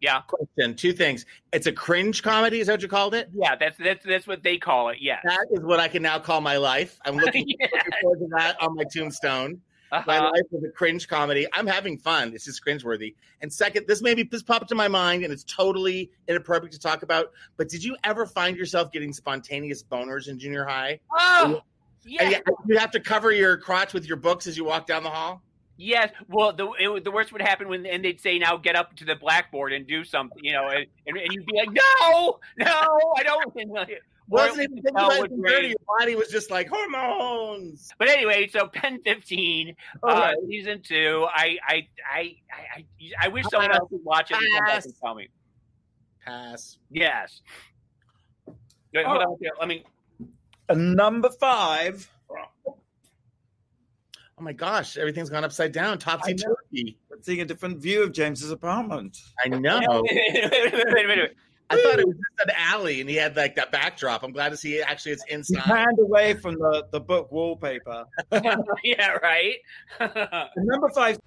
[0.00, 1.24] Yeah, Question: Two things.
[1.52, 2.60] It's a cringe comedy.
[2.60, 3.30] Is that what you called it?
[3.34, 4.98] yeah, that's that's that's what they call it.
[5.00, 6.98] Yeah, That is what I can now call my life.
[7.06, 7.68] I'm looking, Yeah.
[7.72, 9.60] looking forward to that on my tombstone.
[9.92, 10.24] My Uh-huh.
[10.34, 11.46] life is a cringe comedy.
[11.54, 12.32] I'm having fun.
[12.34, 13.14] It's just cringeworthy.
[13.40, 17.02] And second, this maybe this popped to my mind, and it's totally inappropriate to talk
[17.02, 17.30] about.
[17.56, 21.00] But did you ever find yourself getting spontaneous boners in junior high?
[21.10, 21.62] Oh,
[22.04, 22.36] yeah, you
[22.68, 25.42] you have to cover your crotch with your books as you walk down the hall.
[25.76, 26.10] Yes.
[26.28, 29.04] Well, the it, the worst would happen when and they'd say, "Now get up to
[29.04, 32.98] the blackboard and do something," you know, and, and, and you'd be like, "No, no,
[33.16, 33.46] I don't."
[34.28, 35.52] Wasn't even thinking about would anything ring.
[35.52, 35.68] dirty.
[35.68, 37.90] Your body was just like hormones.
[37.98, 41.26] But anyway, so Pen 15, uh, season two.
[41.32, 42.84] I, I, I, I,
[43.20, 45.28] I, wish someone else would watch it and come back and tell me.
[46.24, 46.78] Pass.
[46.90, 47.40] Yes.
[48.92, 49.36] Wait, hold on.
[49.60, 49.84] Let me.
[50.68, 52.10] And number five,
[54.38, 55.98] Oh my gosh, everything's gone upside down.
[55.98, 56.54] Topsy I know.
[56.70, 56.98] turvy.
[57.08, 59.16] we're seeing a different view of James's apartment.
[59.42, 59.80] I know.
[60.10, 61.30] wait, wait, wait, wait, wait, wait.
[61.70, 64.22] I thought it was just an alley, and he had like that backdrop.
[64.22, 64.84] I'm glad to see it.
[64.88, 65.62] Actually, it's He inside.
[65.62, 68.04] panned away from the, the book wallpaper.
[68.84, 69.56] yeah, right.
[70.56, 71.18] Number five,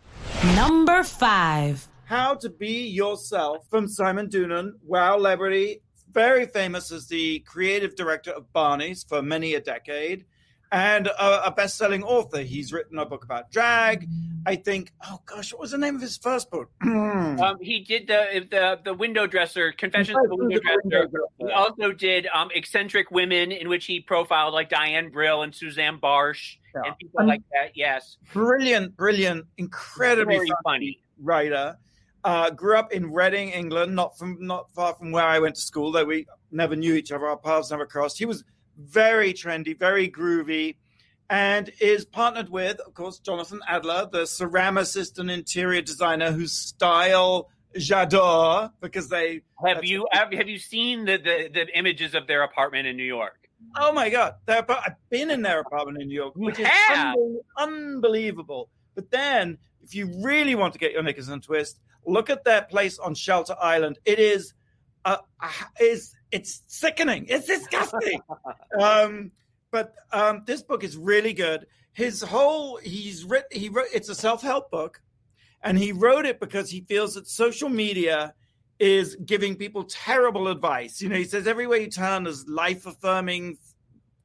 [0.55, 1.85] Number five.
[2.05, 8.31] How to Be Yourself from Simon Doonan, Wow Celebrity, very famous as the creative director
[8.31, 10.25] of Barney's for many a decade,
[10.71, 12.41] and a, a best selling author.
[12.41, 14.07] He's written a book about drag.
[14.45, 16.69] I think, oh gosh, what was the name of his first book?
[16.83, 21.09] um, he did the the the window dresser, Confessions of a Window Dresser.
[21.39, 25.99] He also did um, eccentric women, in which he profiled like Diane Brill and Suzanne
[25.99, 26.81] Bartsch Yeah.
[26.85, 27.71] and people like that.
[27.75, 31.01] Yes, Brilliant, brilliant, incredibly very funny.
[31.21, 31.77] writer.
[32.23, 35.61] Uh, grew up in Reading, England, not from not far from where I went to
[35.61, 35.91] school.
[35.91, 38.17] Though we never knew each other, our paths never crossed.
[38.19, 38.43] He was
[38.79, 40.75] very trendy, very groovy,
[41.29, 47.49] and is partnered with, of course, Jonathan Adler, the ceramicist and interior designer whose style
[47.75, 49.41] j'adore because they.
[49.65, 53.03] Have you have, have you seen the, the the images of their apartment in New
[53.03, 53.49] York?
[53.77, 54.35] Oh my God!
[54.45, 57.15] Their, I've been in their apartment in New York, which is have?
[57.57, 58.69] unbelievable.
[58.95, 62.43] But then, if you really want to get your knickers in a twist, look at
[62.43, 63.99] their place on Shelter Island.
[64.05, 64.53] It is,
[65.05, 67.25] uh, uh, is it's sickening.
[67.27, 68.21] It's disgusting.
[68.79, 69.31] um,
[69.71, 71.67] but um, this book is really good.
[71.93, 75.01] His whole he's written he wrote it's a self help book,
[75.61, 78.33] and he wrote it because he feels that social media
[78.79, 81.01] is giving people terrible advice.
[81.01, 83.57] You know, he says everywhere you turn, there's life affirming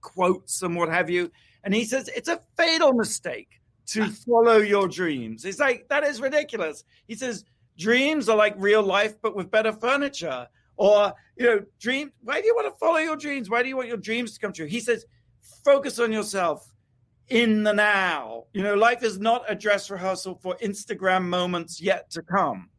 [0.00, 1.32] quotes and what have you.
[1.64, 5.44] And he says it's a fatal mistake to follow your dreams.
[5.44, 6.84] It's like, that is ridiculous.
[7.08, 7.44] He says
[7.76, 10.46] dreams are like real life, but with better furniture.
[10.76, 13.48] Or, you know, dream, why do you want to follow your dreams?
[13.48, 14.66] Why do you want your dreams to come true?
[14.66, 15.04] He says,
[15.64, 16.66] focus on yourself
[17.28, 18.44] in the now.
[18.52, 22.70] You know, life is not a dress rehearsal for Instagram moments yet to come.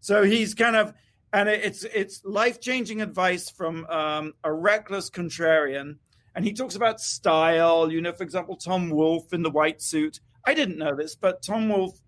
[0.00, 0.94] So he's kind of,
[1.32, 5.96] and it's it's life changing advice from um, a reckless contrarian.
[6.34, 7.90] And he talks about style.
[7.90, 10.20] You know, for example, Tom Wolfe in the white suit.
[10.44, 12.00] I didn't know this, but Tom Wolfe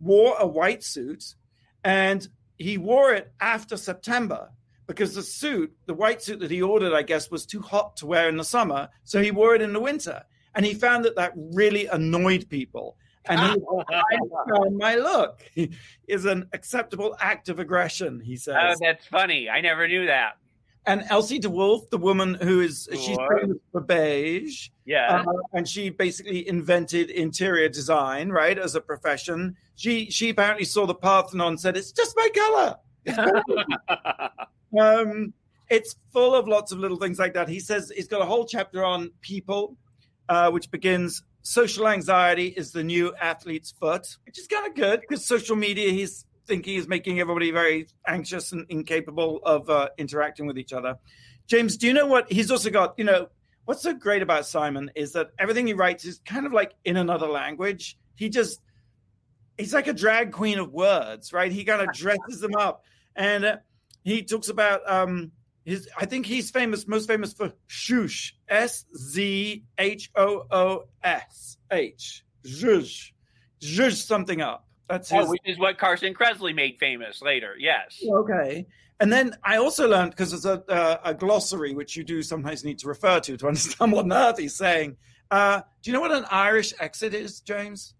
[0.00, 1.34] wore a white suit,
[1.84, 2.26] and
[2.58, 4.50] he wore it after September
[4.86, 8.06] because the suit, the white suit that he ordered, I guess, was too hot to
[8.06, 8.88] wear in the summer.
[9.04, 10.22] So he wore it in the winter,
[10.54, 12.96] and he found that that really annoyed people.
[13.28, 13.60] And he
[14.48, 15.42] found my look
[16.08, 18.54] is an acceptable act of aggression, he says.
[18.58, 19.48] Oh, that's funny.
[19.50, 20.34] I never knew that.
[20.86, 25.24] and Elsie de Wolfe, the woman who is she's famous for beige, Yeah.
[25.26, 29.56] uh, and she basically invented interior design, right, as a profession.
[29.74, 32.76] She she apparently saw the Parthenon, and said, "It's just my color."
[34.78, 35.32] Um,
[35.68, 37.48] it's full of lots of little things like that.
[37.48, 39.76] He says he's got a whole chapter on people,
[40.28, 45.00] uh, which begins social anxiety is the new athlete's foot, which is kind of good
[45.00, 50.46] because social media he's thinking is making everybody very anxious and incapable of uh, interacting
[50.46, 50.96] with each other.
[51.46, 52.94] James, do you know what he's also got?
[52.96, 53.28] You know,
[53.64, 56.96] what's so great about Simon is that everything he writes is kind of like in
[56.96, 57.96] another language.
[58.16, 58.60] He just
[59.56, 61.52] he's like a drag queen of words, right?
[61.52, 62.82] He kind of dresses them up,
[63.14, 63.56] and uh,
[64.06, 65.32] he talks about um
[65.64, 65.88] his.
[65.98, 72.24] I think he's famous, most famous for shoosh, S Z H O O S H,
[72.44, 73.10] zhuzh,
[73.60, 74.68] zhuzh something up.
[74.88, 75.26] That's his.
[75.26, 77.54] Oh, which is what Carson Kressley made famous later.
[77.58, 78.00] Yes.
[78.08, 78.64] Okay.
[79.00, 82.64] And then I also learned because there's a, uh, a glossary which you do sometimes
[82.64, 84.96] need to refer to to understand what on earth he's saying.
[85.32, 87.94] Uh, do you know what an Irish exit is, James?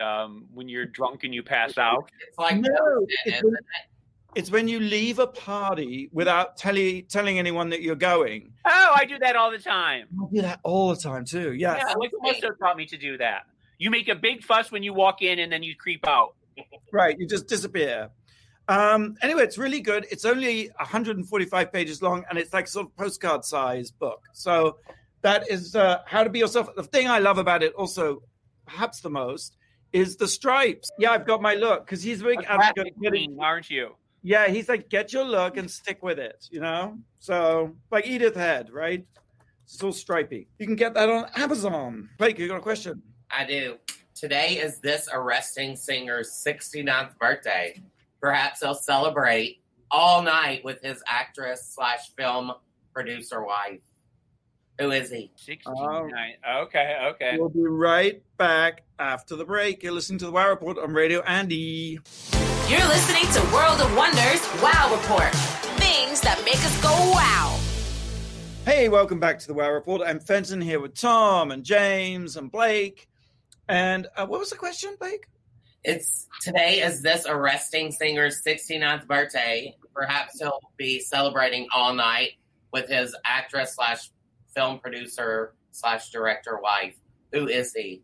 [0.00, 2.10] Um, when you're drunk and you pass out.
[2.28, 3.54] It's like No, it's when-
[4.34, 8.52] It's when you leave a party without telling telling anyone that you're going.
[8.64, 10.06] Oh, I do that all the time.
[10.12, 11.52] I do that all the time too.
[11.52, 11.82] Yes.
[11.86, 13.46] Yeah, Michael also taught me to do that.
[13.78, 16.34] You make a big fuss when you walk in and then you creep out.
[16.92, 17.16] Right.
[17.18, 18.10] You just disappear.
[18.68, 20.06] Um, anyway, it's really good.
[20.12, 24.20] It's only 145 pages long and it's like sort of postcard size book.
[24.32, 24.78] So
[25.22, 26.68] that is uh, how to be yourself.
[26.76, 28.22] The thing I love about it also,
[28.64, 29.56] perhaps the most,
[29.92, 30.88] is the stripes.
[30.98, 33.96] Yeah, I've got my look because he's a big advocate graphic getting queen, aren't you?
[34.26, 36.96] Yeah, he's like, get your look and stick with it, you know?
[37.18, 39.06] So, like Edith Head, right?
[39.64, 40.48] It's all stripy.
[40.58, 42.08] You can get that on Amazon.
[42.16, 43.02] Blake, you got a question?
[43.30, 43.76] I do.
[44.14, 47.78] Today is this arresting singer's 69th birthday.
[48.18, 49.60] Perhaps he'll celebrate
[49.90, 52.52] all night with his actress slash film
[52.94, 53.80] producer wife.
[54.80, 55.32] Who is he?
[55.36, 56.10] 69.
[56.62, 57.36] okay, okay.
[57.38, 59.82] We'll be right back after the break.
[59.82, 62.00] You're listening to the Wow Report on Radio Andy.
[62.66, 65.30] You're listening to World of Wonders Wow Report.
[65.76, 67.60] Things that make us go wow.
[68.64, 70.00] Hey, welcome back to the Wow Report.
[70.00, 73.06] I'm Fenton here with Tom and James and Blake.
[73.68, 75.26] And uh, what was the question, Blake?
[75.84, 79.76] It's today is this arresting singer's 69th birthday.
[79.94, 82.30] Perhaps he'll be celebrating all night
[82.72, 84.10] with his actress slash
[84.56, 86.96] film producer slash director wife.
[87.32, 88.00] Who is he?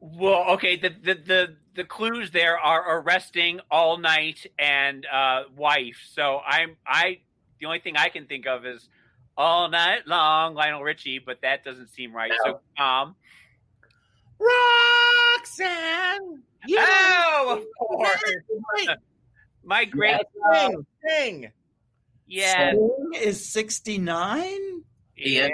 [0.00, 0.76] Well, okay.
[0.76, 6.00] The, the the the clues there are arresting all night and uh, wife.
[6.12, 7.20] So I'm I
[7.60, 8.88] the only thing I can think of is
[9.36, 12.32] all night long Lionel Richie, but that doesn't seem right.
[12.44, 13.14] So um
[14.40, 16.42] Roxanne.
[16.66, 18.22] You Oh, of course.
[19.62, 20.86] My great thing.
[21.06, 21.52] sing.
[22.26, 22.72] yeah.
[22.72, 24.58] Sting is 69?
[25.14, 25.48] He Yeah.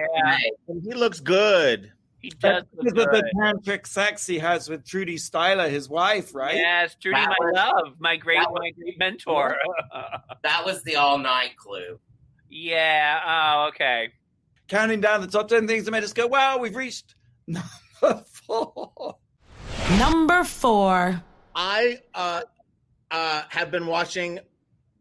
[0.68, 1.92] And he looks good.
[2.24, 5.90] He does That's look because of the tantric sex he has with Trudie Styler, his
[5.90, 6.54] wife, right?
[6.56, 9.56] Yes, Trudie, That my was- love, my great, was- my great mentor.
[10.42, 11.98] That was the all night clue.
[12.48, 13.20] yeah.
[13.26, 14.08] Oh, okay.
[14.68, 17.14] Counting down the top 10 things that made us go, wow, we've reached
[17.46, 19.16] number four.
[19.98, 21.22] Number four.
[21.54, 22.40] I uh,
[23.10, 24.38] uh, have been watching.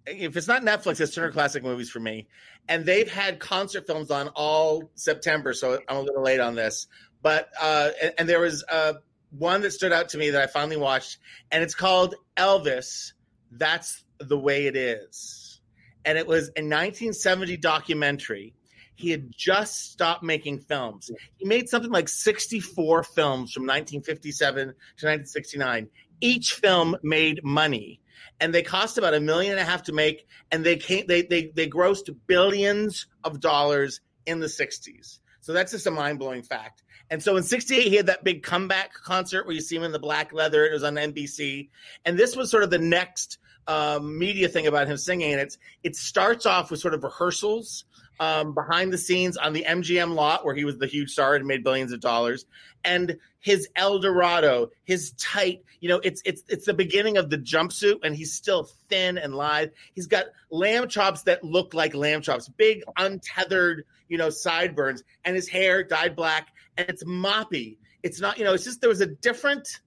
[0.05, 2.27] If it's not Netflix, it's Turner Classic Movies for me,
[2.67, 6.87] and they've had concert films on all September, so I'm a little late on this.
[7.23, 8.93] But uh, and, and there was uh,
[9.31, 11.17] one that stood out to me that I finally watched,
[11.51, 13.13] and it's called Elvis.
[13.51, 15.59] That's the way it is,
[16.05, 18.53] and it was a 1970 documentary.
[18.95, 21.09] He had just stopped making films.
[21.37, 25.89] He made something like 64 films from 1957 to 1969
[26.23, 27.99] each film made money
[28.39, 31.21] and they cost about a million and a half to make and they came they
[31.21, 36.81] they, they grossed billions of dollars in the 60s so that's just a mind-blowing fact
[37.09, 39.91] and so in 68 he had that big comeback concert where you see him in
[39.91, 41.69] the black leather it was on nbc
[42.05, 45.57] and this was sort of the next um, media thing about him singing and it's
[45.83, 47.85] it starts off with sort of rehearsals
[48.19, 51.45] um, behind the scenes on the MGM lot where he was the huge star and
[51.45, 52.45] made billions of dollars,
[52.83, 57.37] and his El Dorado, his tight, you know, it's it's it's the beginning of the
[57.37, 59.71] jumpsuit, and he's still thin and lithe.
[59.93, 65.35] He's got lamb chops that look like lamb chops, big untethered, you know, sideburns, and
[65.35, 67.77] his hair dyed black, and it's moppy.
[68.01, 69.81] It's not, you know, it's just there was a different,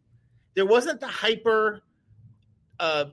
[0.54, 1.82] there wasn't the hyper,
[2.80, 3.06] uh,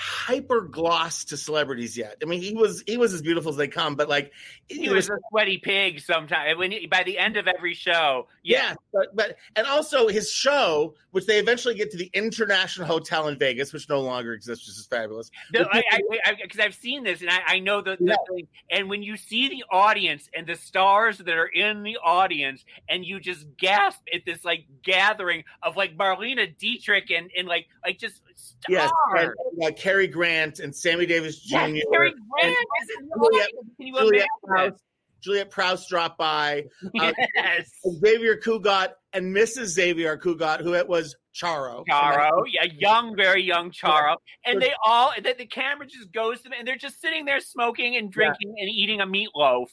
[0.00, 2.16] hyper gloss to celebrities yet.
[2.22, 4.32] I mean, he was he was as beautiful as they come, but like
[4.66, 6.00] he was a sweaty pig.
[6.00, 8.70] Sometimes when he, by the end of every show, yeah.
[8.70, 8.74] yeah.
[8.94, 13.38] but but and also his show, which they eventually get to the International Hotel in
[13.38, 15.30] Vegas, which no longer exists, which is fabulous.
[15.52, 15.66] No,
[16.42, 18.44] because I've seen this and I, I know the, the yeah.
[18.70, 23.04] And when you see the audience and the stars that are in the audience, and
[23.04, 27.98] you just gasp at this like gathering of like Marlene Dietrich and and like like
[27.98, 28.22] just
[28.68, 29.32] Yes, and,
[29.62, 31.56] uh, Cary Grant and Sammy Davis Jr.
[31.56, 34.72] Yes, Cary Grant is Juliet, Juliet Prowse,
[35.22, 36.64] Juliet Prowse dropped by.
[36.98, 37.70] Uh, yes.
[38.00, 39.66] Xavier Cugat and Mrs.
[39.66, 41.84] Xavier Cugat, who it was Charo.
[41.90, 44.16] Charo, yeah, young, very young Charo.
[44.44, 47.40] And they all, the, the camera just goes to them, and they're just sitting there
[47.40, 48.64] smoking and drinking yeah.
[48.64, 49.66] and eating a meatloaf.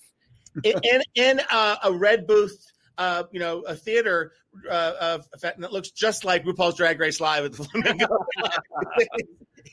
[0.64, 2.58] In, in, in uh, a red booth
[2.98, 4.34] uh, you know, a theater
[4.70, 8.08] uh, it looks just like RuPaul's Drag Race Live at the Flamingo.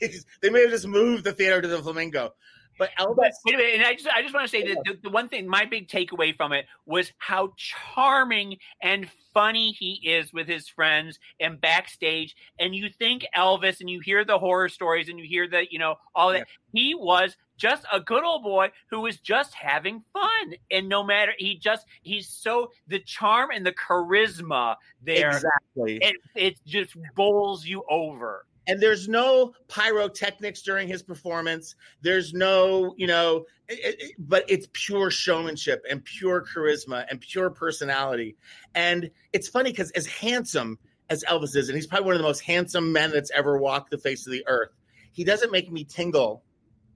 [0.41, 2.33] they may have just moved the theater to the Flamingo.
[2.77, 3.15] But Elvis.
[3.15, 5.09] But, wait a minute, and I just I just want to say that the, the,
[5.09, 10.47] one thing, my big takeaway from it was how charming and funny he is with
[10.47, 12.35] his friends and backstage.
[12.59, 15.79] And you think Elvis, and you hear the horror stories, and you hear the you
[15.79, 16.39] know all that.
[16.39, 16.43] Yeah.
[16.73, 20.55] He was just a good old boy who was just having fun.
[20.71, 26.17] And no matter he just he's so the charm and the charisma there exactly it,
[26.35, 28.45] it just bowls you over.
[28.67, 31.75] And there's no pyrotechnics during his performance.
[32.01, 37.49] There's no, you know, it, it, but it's pure showmanship and pure charisma and pure
[37.49, 38.35] personality.
[38.73, 42.27] And it's funny because as handsome as Elvis is, and he's probably one of the
[42.27, 44.71] most handsome men that's ever walked the face of the earth,
[45.11, 46.43] he doesn't make me tingle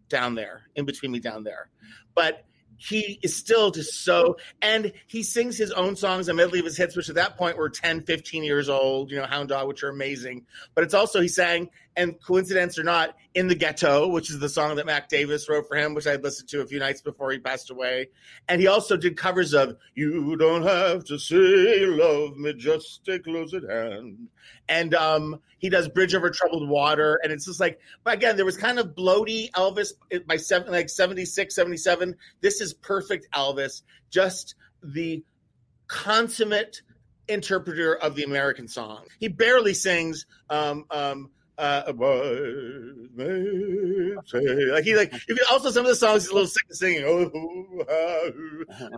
[0.10, 1.70] down there, in between me down there.
[2.16, 2.46] But
[2.80, 6.78] he is still just so and he sings his own songs a medley of his
[6.78, 9.84] hits which at that point were 10 15 years old you know hound dog which
[9.84, 10.46] are amazing.
[10.74, 11.70] But it's also he sang
[12.00, 15.68] and coincidence or not in the ghetto which is the song that mac davis wrote
[15.68, 18.10] for him which i listened to a few nights before he passed away.
[18.48, 23.20] And he also did covers of you don't have to say love me just stay
[23.20, 24.30] close at hand.
[24.68, 27.20] And um, he does bridge over troubled water.
[27.24, 29.94] And it's just like but again there was kind of bloaty elvis
[30.26, 33.82] by seven like 76 77 this is perfect elvis.
[34.10, 35.24] Just the
[35.88, 36.82] consummate
[37.28, 39.06] interpreter of the american song.
[39.20, 41.30] He barely sings um, um,
[41.60, 41.92] uh,
[44.72, 45.14] like he like
[45.52, 47.04] also some of the songs he's a little sick of singing.
[47.06, 47.30] Oh,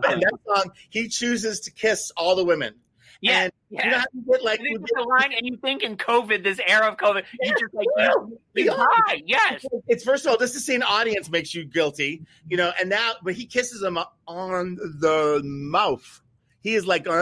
[0.04, 2.74] and that song he chooses to kiss all the women.
[3.20, 3.84] Yeah, and yeah.
[3.84, 6.60] You know you get like you get, the line, and you think in COVID, this
[6.66, 9.22] era of COVID, yeah, you just like you, you high.
[9.24, 12.72] Yes, it's first of all, just to see an audience makes you guilty, you know.
[12.78, 16.20] And now, but he kisses him on the mouth.
[16.62, 17.06] He is like.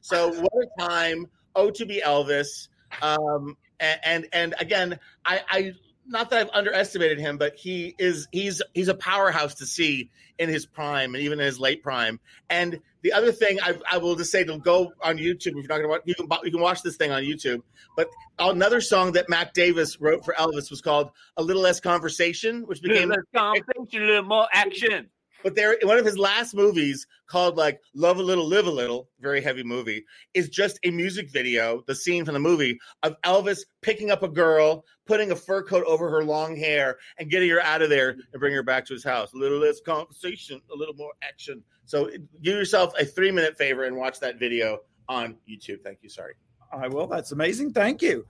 [0.00, 1.26] So what a time!
[1.58, 2.68] Oh, to be Elvis.
[3.02, 5.72] Um, and, and and again, I, I
[6.06, 10.48] not that I've underestimated him, but he is he's he's a powerhouse to see in
[10.48, 12.20] his prime and even in his late prime.
[12.48, 15.62] And the other thing I, I will just say to go on YouTube if you're
[15.64, 17.62] not going to watch, you can you can watch this thing on YouTube.
[17.96, 22.62] But another song that Mac Davis wrote for Elvis was called "A Little Less Conversation,"
[22.68, 25.10] which became a little conversation, a little more action.
[25.42, 29.08] But there, one of his last movies called like "Love a Little, Live a Little,"
[29.20, 33.60] very heavy movie, is just a music video, the scene from the movie of Elvis
[33.82, 37.60] picking up a girl, putting a fur coat over her long hair, and getting her
[37.60, 39.32] out of there and bringing her back to his house.
[39.32, 41.62] A little less conversation, a little more action.
[41.84, 42.10] So
[42.42, 45.82] do yourself a three-minute favor and watch that video on YouTube.
[45.82, 46.08] Thank you.
[46.08, 46.34] Sorry.
[46.72, 47.06] I will.
[47.06, 47.72] That's amazing.
[47.72, 48.26] Thank you.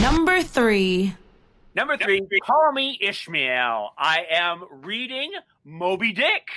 [0.00, 1.14] Number three.
[1.78, 3.90] Number three, call me Ishmael.
[3.96, 5.30] I am reading
[5.64, 6.48] Moby Dick.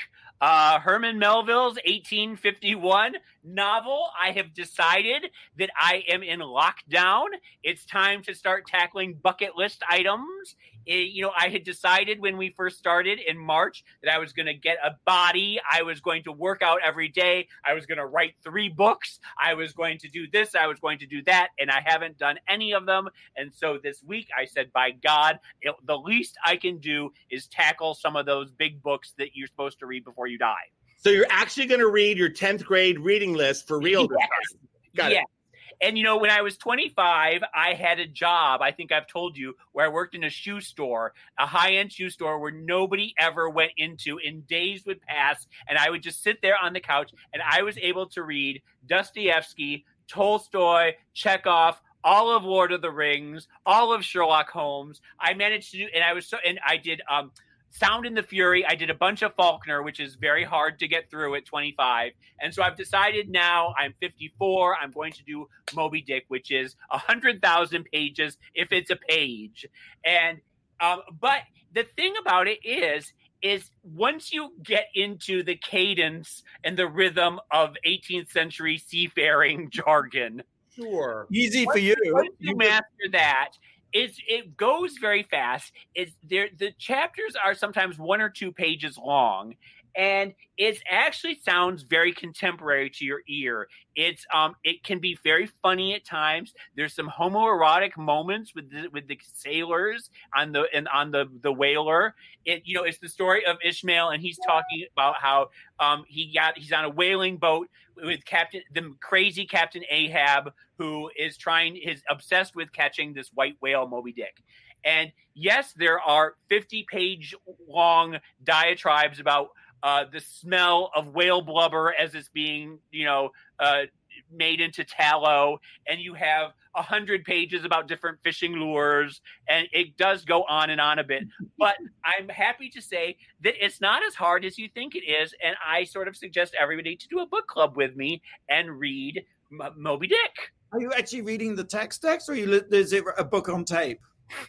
[0.41, 4.07] Uh, Herman Melville's 1851 novel.
[4.19, 7.25] I have decided that I am in lockdown.
[7.61, 10.55] It's time to start tackling bucket list items
[10.85, 14.33] it, you know, I had decided when we first started in March that I was
[14.33, 15.59] going to get a body.
[15.69, 17.47] I was going to work out every day.
[17.65, 19.19] I was going to write three books.
[19.41, 20.55] I was going to do this.
[20.55, 21.49] I was going to do that.
[21.59, 23.09] And I haven't done any of them.
[23.35, 27.47] And so this week I said, by God, it, the least I can do is
[27.47, 30.69] tackle some of those big books that you're supposed to read before you die.
[30.97, 34.61] So you're actually going to read your 10th grade reading list for real yes.
[34.95, 35.23] Got yes.
[35.23, 35.40] it.
[35.81, 38.61] And you know, when I was 25, I had a job.
[38.61, 42.09] I think I've told you where I worked in a shoe store, a high-end shoe
[42.09, 44.19] store where nobody ever went into.
[44.25, 47.63] And days would pass, and I would just sit there on the couch, and I
[47.63, 54.03] was able to read Dostoevsky, Tolstoy, Chekhov, all of Lord of the Rings, all of
[54.03, 55.01] Sherlock Holmes.
[55.19, 57.31] I managed to do, and I was so, and I did um,
[57.71, 58.65] Sound and the Fury.
[58.65, 62.11] I did a bunch of Faulkner, which is very hard to get through at 25.
[62.41, 64.75] And so I've decided now I'm 54.
[64.75, 69.65] I'm going to do Moby Dick, which is 100,000 pages if it's a page.
[70.05, 70.39] And,
[70.79, 71.41] um, but
[71.73, 77.39] the thing about it is, is once you get into the cadence and the rhythm
[77.49, 80.43] of 18th century seafaring jargon,
[80.75, 81.27] Sure.
[81.31, 81.95] Easy for you.
[82.05, 83.51] once you master that,
[83.93, 85.71] it's it goes very fast.
[85.95, 86.49] It's there.
[86.57, 89.55] The chapters are sometimes one or two pages long,
[89.95, 93.67] and it actually sounds very contemporary to your ear.
[93.95, 96.53] It's um, it can be very funny at times.
[96.75, 101.51] There's some homoerotic moments with the, with the sailors on the and on the the
[101.51, 102.15] whaler.
[102.45, 106.31] It you know it's the story of Ishmael, and he's talking about how um he
[106.33, 107.67] got he's on a whaling boat
[107.97, 113.55] with Captain the crazy Captain Ahab, who is trying is obsessed with catching this white
[113.61, 114.43] whale Moby Dick.
[114.83, 117.35] And yes, there are 50 page
[117.67, 119.49] long diatribes about
[119.83, 123.29] uh, the smell of whale blubber as it's being, you know,
[123.59, 123.83] uh,
[124.31, 129.97] made into tallow, and you have a hundred pages about different fishing lures, and it
[129.97, 131.23] does go on and on a bit.
[131.59, 135.33] But I'm happy to say that it's not as hard as you think it is,
[135.43, 139.23] and I sort of suggest everybody to do a book club with me and read
[139.51, 140.51] M- Moby Dick.
[140.71, 143.99] Are you actually reading the text text, or you, is it a book on tape?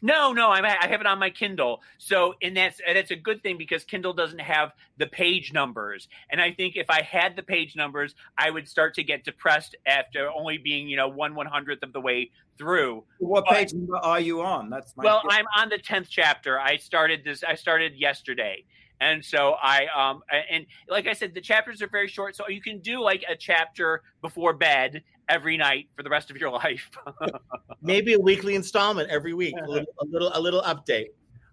[0.01, 1.83] No, no, I'm, I have it on my Kindle.
[1.99, 6.07] So, and that's that's a good thing because Kindle doesn't have the page numbers.
[6.31, 9.75] And I think if I had the page numbers, I would start to get depressed
[9.85, 13.03] after only being, you know, one one hundredth of the way through.
[13.19, 14.71] What But- page number are you on?
[14.71, 16.61] That's my Well, I'm on the tenth chapter.
[16.61, 17.43] I started this.
[17.43, 18.65] I started yesterday,
[19.03, 22.63] and so I um and like I said, the chapters are very short, so you
[22.63, 26.91] can do like a chapter before bed every night for the rest of your life.
[27.83, 29.55] Maybe a weekly installment every week.
[29.63, 31.09] A little, a little, a little update.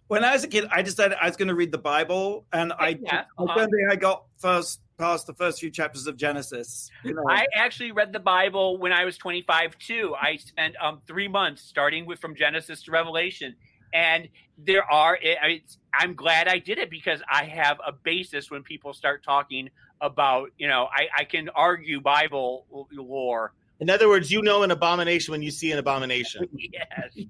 [0.08, 2.74] when I was a kid, I decided I was going to read the Bible, and
[2.74, 3.56] I, Yeah, I uh-huh.
[3.56, 6.92] don't think I got first past the first few chapters of Genesis.
[7.04, 10.14] You know, I actually read the Bible when I was 25 too.
[10.22, 13.56] I spent um, three months starting with from Genesis to Revelation,
[13.94, 15.18] and there are.
[15.22, 19.24] Eh, it's, I'm glad I did it because I have a basis when people start
[19.24, 19.70] talking
[20.02, 20.52] about.
[20.58, 23.54] You know, I, I can argue Bible lore.
[23.80, 26.48] In other words, you know an abomination when you see an abomination.
[26.58, 27.26] Yes.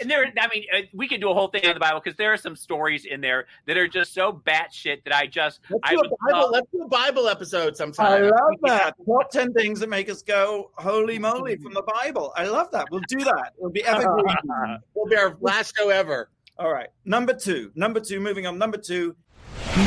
[0.00, 2.16] And there, I mean, uh, we could do a whole thing on the Bible because
[2.16, 5.80] there are some stories in there that are just so batshit that I just, Let's
[5.84, 8.94] I do, would a Bible, love- let's do a Bible episode I love that.
[9.06, 12.32] Top 10 things that make us go, holy moly, from the Bible.
[12.36, 12.86] I love that.
[12.90, 13.52] We'll do that.
[13.58, 14.26] It'll be evergreen.
[14.94, 16.30] Will be our last show ever.
[16.58, 16.88] All right.
[17.04, 17.72] Number two.
[17.74, 18.58] Number two, moving on.
[18.58, 19.16] Number two,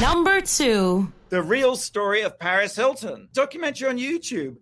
[0.01, 1.11] Number two.
[1.29, 3.29] the real story of Paris Hilton.
[3.33, 4.57] Documentary on YouTube.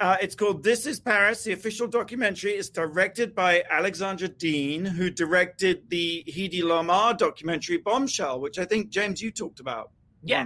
[0.00, 1.42] Uh, it's called This is Paris.
[1.42, 8.40] The official documentary is directed by Alexandra Dean, who directed the Hedy Lamarr documentary Bombshell,
[8.40, 9.90] which I think, James, you talked about.
[10.22, 10.44] yeah.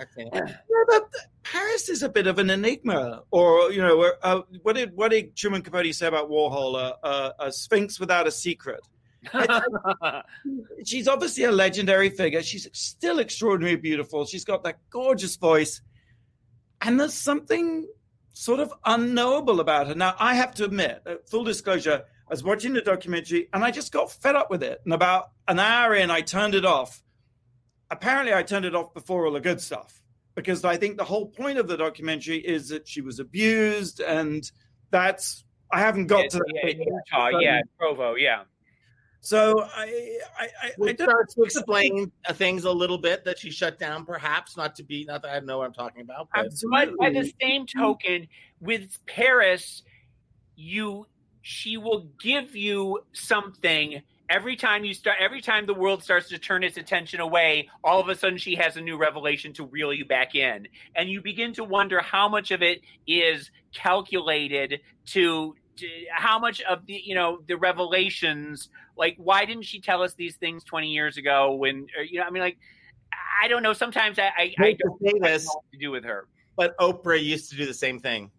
[0.00, 0.26] Okay.
[0.32, 0.54] Yeah,
[0.88, 1.10] but
[1.42, 5.36] Paris is a bit of an enigma, or you know, uh, what did what did
[5.36, 6.76] Truman Capote say about Warhol?
[6.76, 8.80] Uh, uh, a sphinx without a secret.
[10.86, 12.42] She's obviously a legendary figure.
[12.42, 14.24] She's still extraordinarily beautiful.
[14.24, 15.82] She's got that gorgeous voice,
[16.80, 17.86] and there's something
[18.32, 19.94] sort of unknowable about her.
[19.94, 23.70] Now, I have to admit, uh, full disclosure, I was watching the documentary and I
[23.70, 24.80] just got fed up with it.
[24.84, 27.02] And about an hour in, I turned it off.
[27.90, 30.02] Apparently, I turned it off before all the good stuff
[30.34, 34.50] because I think the whole point of the documentary is that she was abused, and
[34.90, 36.86] that's I haven't got to yeah, bit yet.
[36.86, 38.44] Utah, yeah, Provo, yeah.
[39.24, 43.38] So I, I, I, I We start to explain uh, things a little bit that
[43.38, 45.04] she shut down, perhaps not to be.
[45.04, 48.26] Not that I know what I'm talking about, but But by the same token,
[48.60, 49.84] with Paris,
[50.56, 51.06] you
[51.42, 56.38] she will give you something every time you start every time the world starts to
[56.38, 59.92] turn its attention away all of a sudden she has a new revelation to reel
[59.92, 64.78] you back in and you begin to wonder how much of it is calculated to,
[65.06, 65.54] to
[66.10, 70.36] how much of the you know the revelations like why didn't she tell us these
[70.36, 72.58] things 20 years ago when or, you know i mean like
[73.42, 76.04] i don't know sometimes i i, I don't say quite this, what to do with
[76.04, 78.30] her but Oprah used to do the same thing.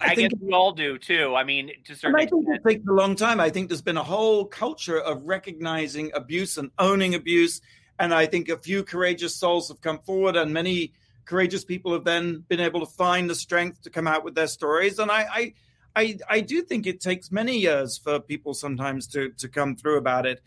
[0.00, 1.34] I, I think guess we all do too.
[1.34, 2.60] I mean, to certain I think extent.
[2.64, 3.40] it takes a long time.
[3.40, 7.60] I think there's been a whole culture of recognizing abuse and owning abuse.
[7.98, 10.92] And I think a few courageous souls have come forward, and many
[11.26, 14.48] courageous people have then been able to find the strength to come out with their
[14.48, 14.98] stories.
[14.98, 15.52] And I, I,
[15.96, 19.98] I, I do think it takes many years for people sometimes to to come through
[19.98, 20.42] about it.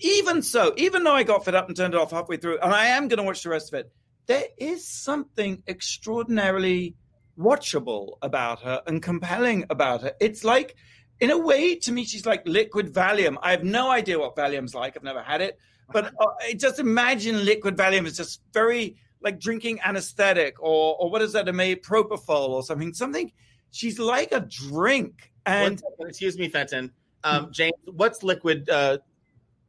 [0.00, 2.72] Even so, even though I got fed up and turned it off halfway through, and
[2.72, 3.92] I am going to watch the rest of it,
[4.26, 6.94] there is something extraordinarily
[7.38, 10.12] watchable about her and compelling about her.
[10.20, 10.76] It's like,
[11.20, 13.36] in a way, to me, she's like liquid Valium.
[13.42, 14.96] I have no idea what Valium's like.
[14.96, 15.58] I've never had it.
[15.92, 16.26] but uh,
[16.56, 21.48] just imagine liquid Valium is just very like drinking anesthetic or or what is that?
[21.48, 22.92] A propofol or something.
[22.94, 23.32] Something.
[23.72, 25.32] She's like a drink.
[25.44, 26.92] And One- excuse me, Fenton.
[27.24, 28.98] Um, James, what's liquid uh,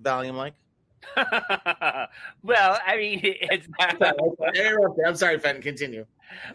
[0.01, 0.53] Valium like?
[2.43, 4.01] well, I mean, it's not.
[4.01, 5.05] I interrupted.
[5.05, 5.61] I'm sorry, Fenton.
[5.61, 6.05] Continue.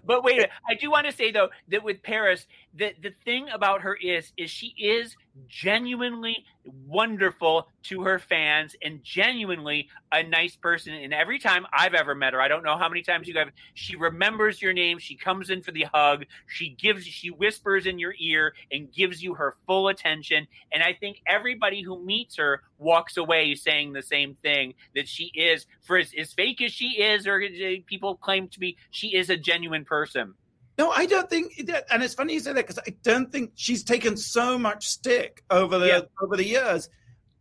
[0.05, 0.47] But wait.
[0.69, 4.33] I do want to say though that with Paris, the the thing about her is
[4.37, 6.45] is she is genuinely
[6.87, 10.95] wonderful to her fans and genuinely a nice person.
[10.95, 13.49] And every time I've ever met her, I don't know how many times you have,
[13.75, 14.99] she remembers your name.
[14.99, 16.25] She comes in for the hug.
[16.47, 20.47] She gives, she whispers in your ear and gives you her full attention.
[20.73, 25.31] And I think everybody who meets her walks away saying the same thing that she
[25.35, 27.43] is, for as, as fake as she is, or
[27.87, 30.35] people claim to be, she is a genuine person.
[30.79, 33.51] No, I don't think that, and it's funny you say that because I don't think
[33.57, 36.01] she's taken so much stick over the Yeah.
[36.23, 36.89] over the years.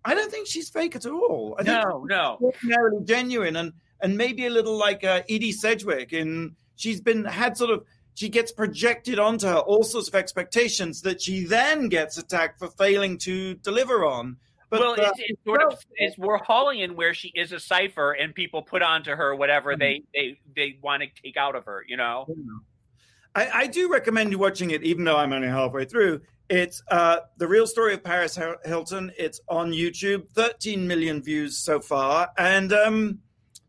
[0.03, 1.55] I don't think she's fake at all.
[1.59, 2.37] I think No, no.
[2.41, 7.57] ordinarily genuine and and maybe a little like uh, Edie Sedgwick in she's been had
[7.57, 7.83] sort of
[8.15, 12.69] she gets projected onto her all sorts of expectations that she then gets attacked for
[12.69, 14.37] failing to deliver on.
[14.71, 18.33] But well, uh, it's, it's sort of it's Warholian where she is a cipher and
[18.33, 21.85] people put onto her whatever they they they want to take out of her.
[21.87, 22.25] You know.
[23.37, 26.21] I, I do recommend you watching it, even though I'm only halfway through.
[26.49, 28.35] It's uh, the real story of Paris
[28.65, 29.11] Hilton.
[29.15, 33.19] It's on YouTube, 13 million views so far, and um,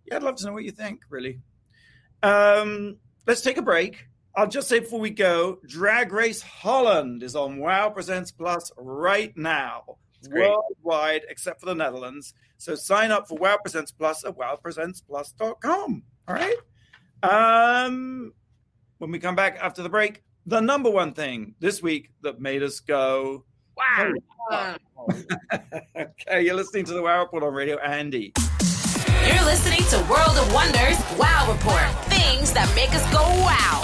[0.06, 1.02] yeah, I'd love to know what you think.
[1.10, 1.40] Really,
[2.22, 2.96] um,
[3.26, 4.06] let's take a break.
[4.34, 9.36] I'll just say before we go, Drag Race Holland is on Wow Presents Plus right
[9.36, 9.98] now,
[10.30, 12.32] worldwide except for the Netherlands.
[12.56, 16.02] So sign up for Wow Presents Plus at wowpresentsplus.com.
[16.26, 16.56] All right.
[17.22, 18.32] Um,
[18.98, 22.62] when we come back after the break, the number one thing this week that made
[22.62, 23.44] us go,
[23.76, 24.12] Wow.
[25.96, 28.32] okay, you're listening to the Wow Report on Radio Andy.
[29.24, 32.04] You're listening to World of Wonders Wow Report.
[32.06, 33.82] Things that make us go wow.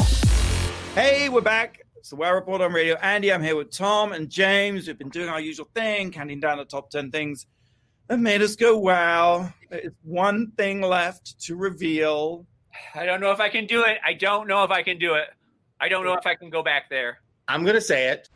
[0.97, 1.83] Hey, we're back.
[1.97, 3.33] It's the Wow Report on Radio Andy.
[3.33, 4.89] I'm here with Tom and James.
[4.89, 7.47] We've been doing our usual thing, counting down the top 10 things
[8.09, 9.53] that made us go wow.
[9.71, 12.47] There's one thing left to reveal.
[12.95, 13.99] I don't know if I can do it.
[14.05, 15.29] I don't know if I can do it.
[15.81, 17.19] I don't know if I can go back there.
[17.49, 18.29] I'm going to say it.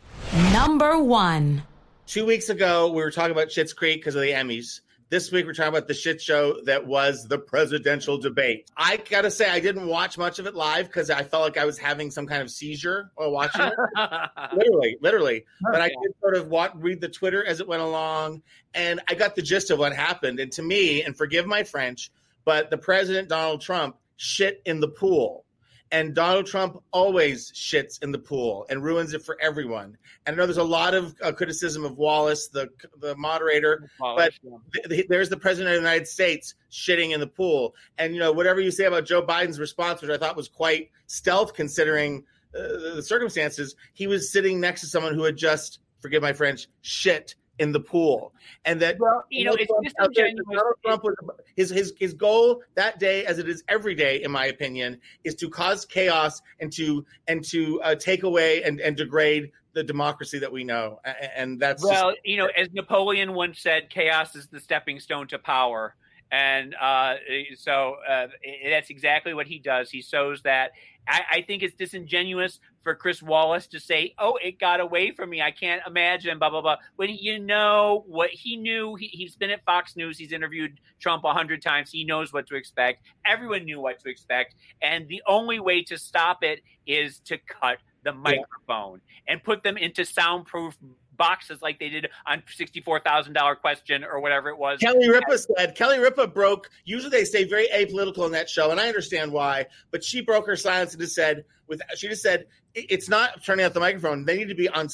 [0.53, 1.63] Number one.
[2.07, 4.81] Two weeks ago, we were talking about Schitt's Creek because of the Emmys.
[5.11, 8.71] This week, we're talking about the shit show that was the presidential debate.
[8.77, 11.65] I gotta say, I didn't watch much of it live because I felt like I
[11.65, 13.73] was having some kind of seizure while watching it.
[14.55, 15.45] literally, literally.
[15.63, 18.43] But I did sort of watch, read the Twitter as it went along,
[18.75, 20.41] and I got the gist of what happened.
[20.41, 22.11] And to me, and forgive my French,
[22.45, 25.47] but the president Donald Trump shit in the pool.
[25.91, 29.97] And Donald Trump always shits in the pool and ruins it for everyone.
[30.27, 32.69] And I know there's a lot of uh, criticism of Wallace, the
[33.01, 34.35] the moderator, but
[34.75, 37.75] th- th- there's the president of the United States shitting in the pool.
[37.97, 40.91] And you know, whatever you say about Joe Biden's response, which I thought was quite
[41.07, 46.21] stealth considering uh, the circumstances, he was sitting next to someone who had just, forgive
[46.21, 48.33] my French, shit in the pool,
[48.65, 51.15] and that well, you know, it's Trump- Donald Trump was,
[51.57, 55.35] his his his goal that day, as it is every day, in my opinion, is
[55.37, 60.39] to cause chaos and to and to uh, take away and and degrade the democracy
[60.39, 63.91] that we know, A- a- and that's just- Well, you know, as Napoleon once said,
[63.91, 65.95] chaos is the stepping stone to power.
[66.31, 67.15] And uh,
[67.57, 68.29] so uh,
[68.69, 69.91] that's exactly what he does.
[69.91, 70.73] He sows that.
[71.09, 75.31] I, I think it's disingenuous for Chris Wallace to say, "Oh, it got away from
[75.31, 75.41] me.
[75.41, 76.77] I can't imagine." Blah blah blah.
[76.97, 80.19] When you know what he knew, he, he's been at Fox News.
[80.19, 81.91] He's interviewed Trump a hundred times.
[81.91, 83.05] He knows what to expect.
[83.27, 87.79] Everyone knew what to expect, and the only way to stop it is to cut
[88.05, 90.77] the microphone and put them into soundproof
[91.19, 94.79] boxes like they did on $64,000 question or whatever it was.
[94.79, 96.71] Kelly Ripa said Kelly Ripa broke.
[96.85, 99.67] Usually they stay very apolitical in that show, and I understand why.
[99.91, 103.65] But she broke her silence and just said, "With she just said it's not turning
[103.65, 104.25] out the microphone.
[104.25, 104.89] They need to be on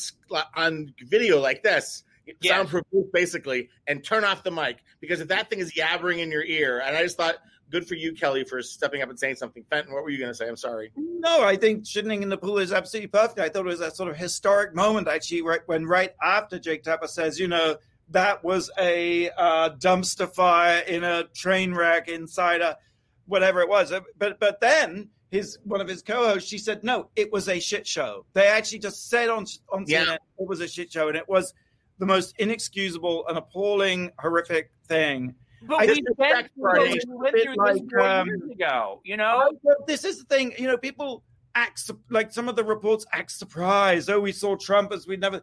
[0.57, 2.03] on video like this,
[2.41, 2.57] Yes.
[2.57, 6.45] soundproof basically, and turn off the mic because if that thing is yabbering in your
[6.45, 7.37] ear, and I just thought."
[7.75, 9.65] Good for you, Kelly, for stepping up and saying something.
[9.69, 10.47] Fenton, what were you going to say?
[10.47, 10.93] I'm sorry.
[10.97, 13.41] No, I think shitting in the pool is absolutely perfect.
[13.41, 16.85] I thought it was a sort of historic moment, actually, right when right after Jake
[16.85, 17.75] Tapper says, you know,
[18.11, 22.79] that was a uh, dumpster fire in a train wreck inside a
[23.27, 23.93] whatever it was.
[24.19, 27.89] But but then his one of his co-hosts, she said, no, it was a shit
[27.89, 28.25] show.
[28.35, 30.05] They actually just said on on Yeah.
[30.05, 31.53] CNN it was a shit show, and it was
[31.99, 35.35] the most inexcusable and appalling, horrific thing.
[35.67, 38.51] But I we just went through, this- we went through like, this four um, years
[38.51, 39.51] ago, you know?
[39.87, 41.23] This is the thing, you know, people
[41.55, 44.11] act su- like some of the reports act surprised.
[44.11, 45.41] Oh, we saw Trump as we never,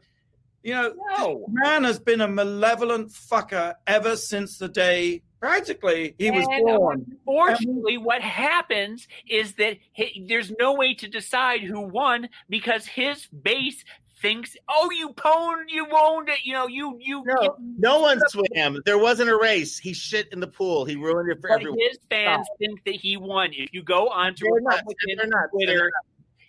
[0.63, 1.45] you know, No.
[1.49, 7.03] man has been a malevolent fucker ever since the day Practically, he was born.
[7.09, 13.25] Unfortunately, what happens is that he, there's no way to decide who won because his
[13.25, 13.83] base
[14.21, 16.39] thinks, "Oh, you pwned, you owned it.
[16.43, 18.81] You know, you you." No, you no one swam.
[18.85, 19.77] There wasn't a race.
[19.77, 20.85] He shit in the pool.
[20.85, 21.79] He ruined it for but everyone.
[21.79, 23.51] his fans think that he won.
[23.53, 24.81] If you go onto They're nuts.
[24.87, 25.49] Republican They're nuts.
[25.57, 25.91] They're Twitter,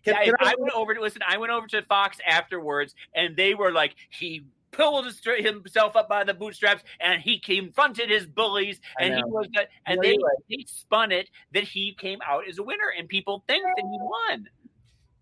[0.05, 1.23] Can- I, can I- I went over to listen.
[1.27, 6.09] I went over to Fox afterwards, and they were like, he pulled his, himself up
[6.09, 9.47] by the bootstraps, and he confronted his bullies, and he was
[9.87, 10.17] and No, they
[10.49, 13.99] they spun it that he came out as a winner, and people think that he
[14.01, 14.49] won.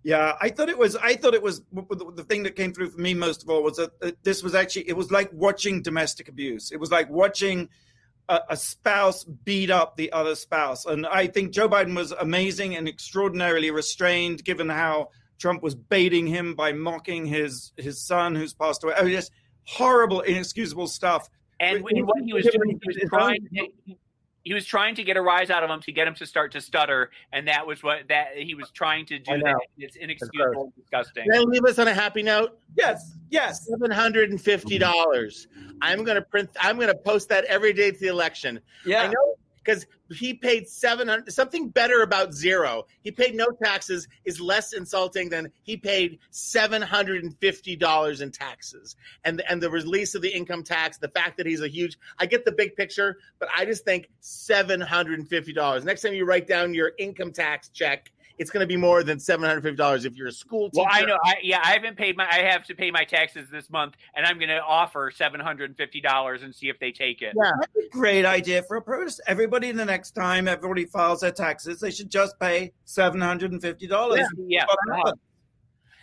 [0.03, 0.97] Yeah, I thought it was.
[0.97, 3.77] I thought it was the thing that came through for me most of all was
[3.77, 4.89] that this was actually.
[4.89, 6.73] It was like watching domestic abuse.
[6.73, 7.69] It was like watching
[8.31, 10.87] a, a spouse beat up the other spouse.
[10.87, 16.27] And I think Joe Biden was amazing and extraordinarily restrained, given how Trump was baiting
[16.27, 18.95] him by mocking his his son who's passed away.
[18.97, 19.31] Oh, yes,
[19.65, 21.29] horrible, inexcusable stuff.
[21.59, 23.47] And Wait, what he was doing, he was trying.
[23.55, 23.95] To,
[24.43, 26.53] he was trying to get a rise out of him to get him to start
[26.53, 29.39] to stutter, and that was what that he was trying to do.
[29.39, 31.25] That it's inexcusable, and disgusting.
[31.25, 32.59] Can I leave us on a happy note?
[32.77, 33.67] Yes, yes.
[33.69, 35.49] Seven hundred and fifty dollars.
[35.83, 36.51] I'm gonna print.
[36.61, 38.61] I'm gonna post that every day to the election.
[38.85, 39.03] Yeah.
[39.03, 39.35] I know
[39.65, 41.33] because he paid seven hundred.
[41.33, 42.87] Something better about zero.
[43.03, 48.21] He paid no taxes is less insulting than he paid seven hundred and fifty dollars
[48.21, 48.97] in taxes.
[49.25, 51.99] And and the release of the income tax, the fact that he's a huge.
[52.19, 55.85] I get the big picture, but I just think seven hundred and fifty dollars.
[55.85, 58.11] Next time you write down your income tax check.
[58.41, 60.83] It's going to be more than seven hundred fifty dollars if you're a school teacher.
[60.83, 61.19] Well, I know.
[61.23, 62.27] I, yeah, I haven't paid my.
[62.27, 65.69] I have to pay my taxes this month, and I'm going to offer seven hundred
[65.69, 67.35] and fifty dollars and see if they take it.
[67.37, 67.51] Yeah.
[67.61, 69.21] That's a great idea for a protest.
[69.27, 73.61] Everybody, the next time everybody files their taxes, they should just pay seven hundred and
[73.61, 74.27] fifty dollars.
[74.49, 74.65] Yeah.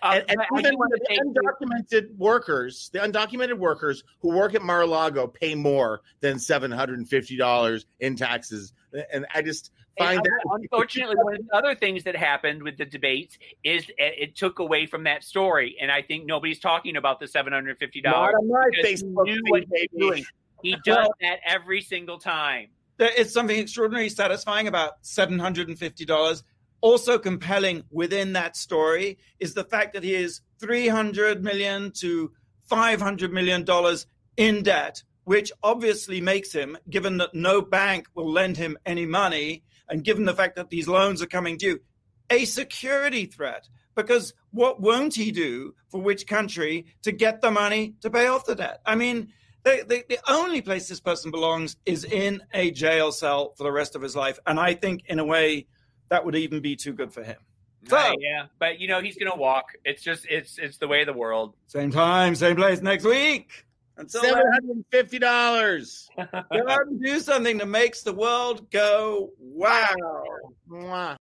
[0.02, 4.30] Uh, and, and I- I even do the take- undocumented workers, the undocumented workers who
[4.36, 8.74] work at Mar-a-Lago pay more than seven hundred and fifty dollars in taxes,
[9.12, 12.78] and I just find And that unfortunately, one of the other things that happened with
[12.78, 16.96] the debates is it, it took away from that story, and I think nobody's talking
[16.96, 18.36] about the seven hundred fifty not dollars.
[18.40, 20.26] on my he Facebook what feed, he was doing.
[20.64, 22.68] He does that every single time.
[22.98, 26.44] There is something extraordinarily satisfying about seven hundred and fifty dollars.
[26.82, 32.32] Also compelling within that story is the fact that he is three hundred million to
[32.66, 34.06] five hundred million dollars
[34.36, 39.64] in debt, which obviously makes him, given that no bank will lend him any money,
[39.90, 41.80] and given the fact that these loans are coming due,
[42.30, 43.68] a security threat.
[43.96, 48.46] Because what won't he do for which country to get the money to pay off
[48.46, 48.80] the debt?
[48.86, 49.30] I mean,
[49.64, 53.72] the, the, the only place this person belongs is in a jail cell for the
[53.72, 54.38] rest of his life.
[54.46, 55.66] And I think, in a way,
[56.10, 57.38] that would even be too good for him.
[57.88, 59.74] So- Right, yeah, but you know he's going to walk.
[59.86, 61.56] It's just it's it's the way of the world.
[61.68, 63.66] Same time, same place next week.
[63.98, 66.08] Until Seven then, hundred and fifty dollars.
[66.18, 66.26] go
[66.68, 69.94] out and do something that makes the world go wow.
[70.70, 71.17] Mwah.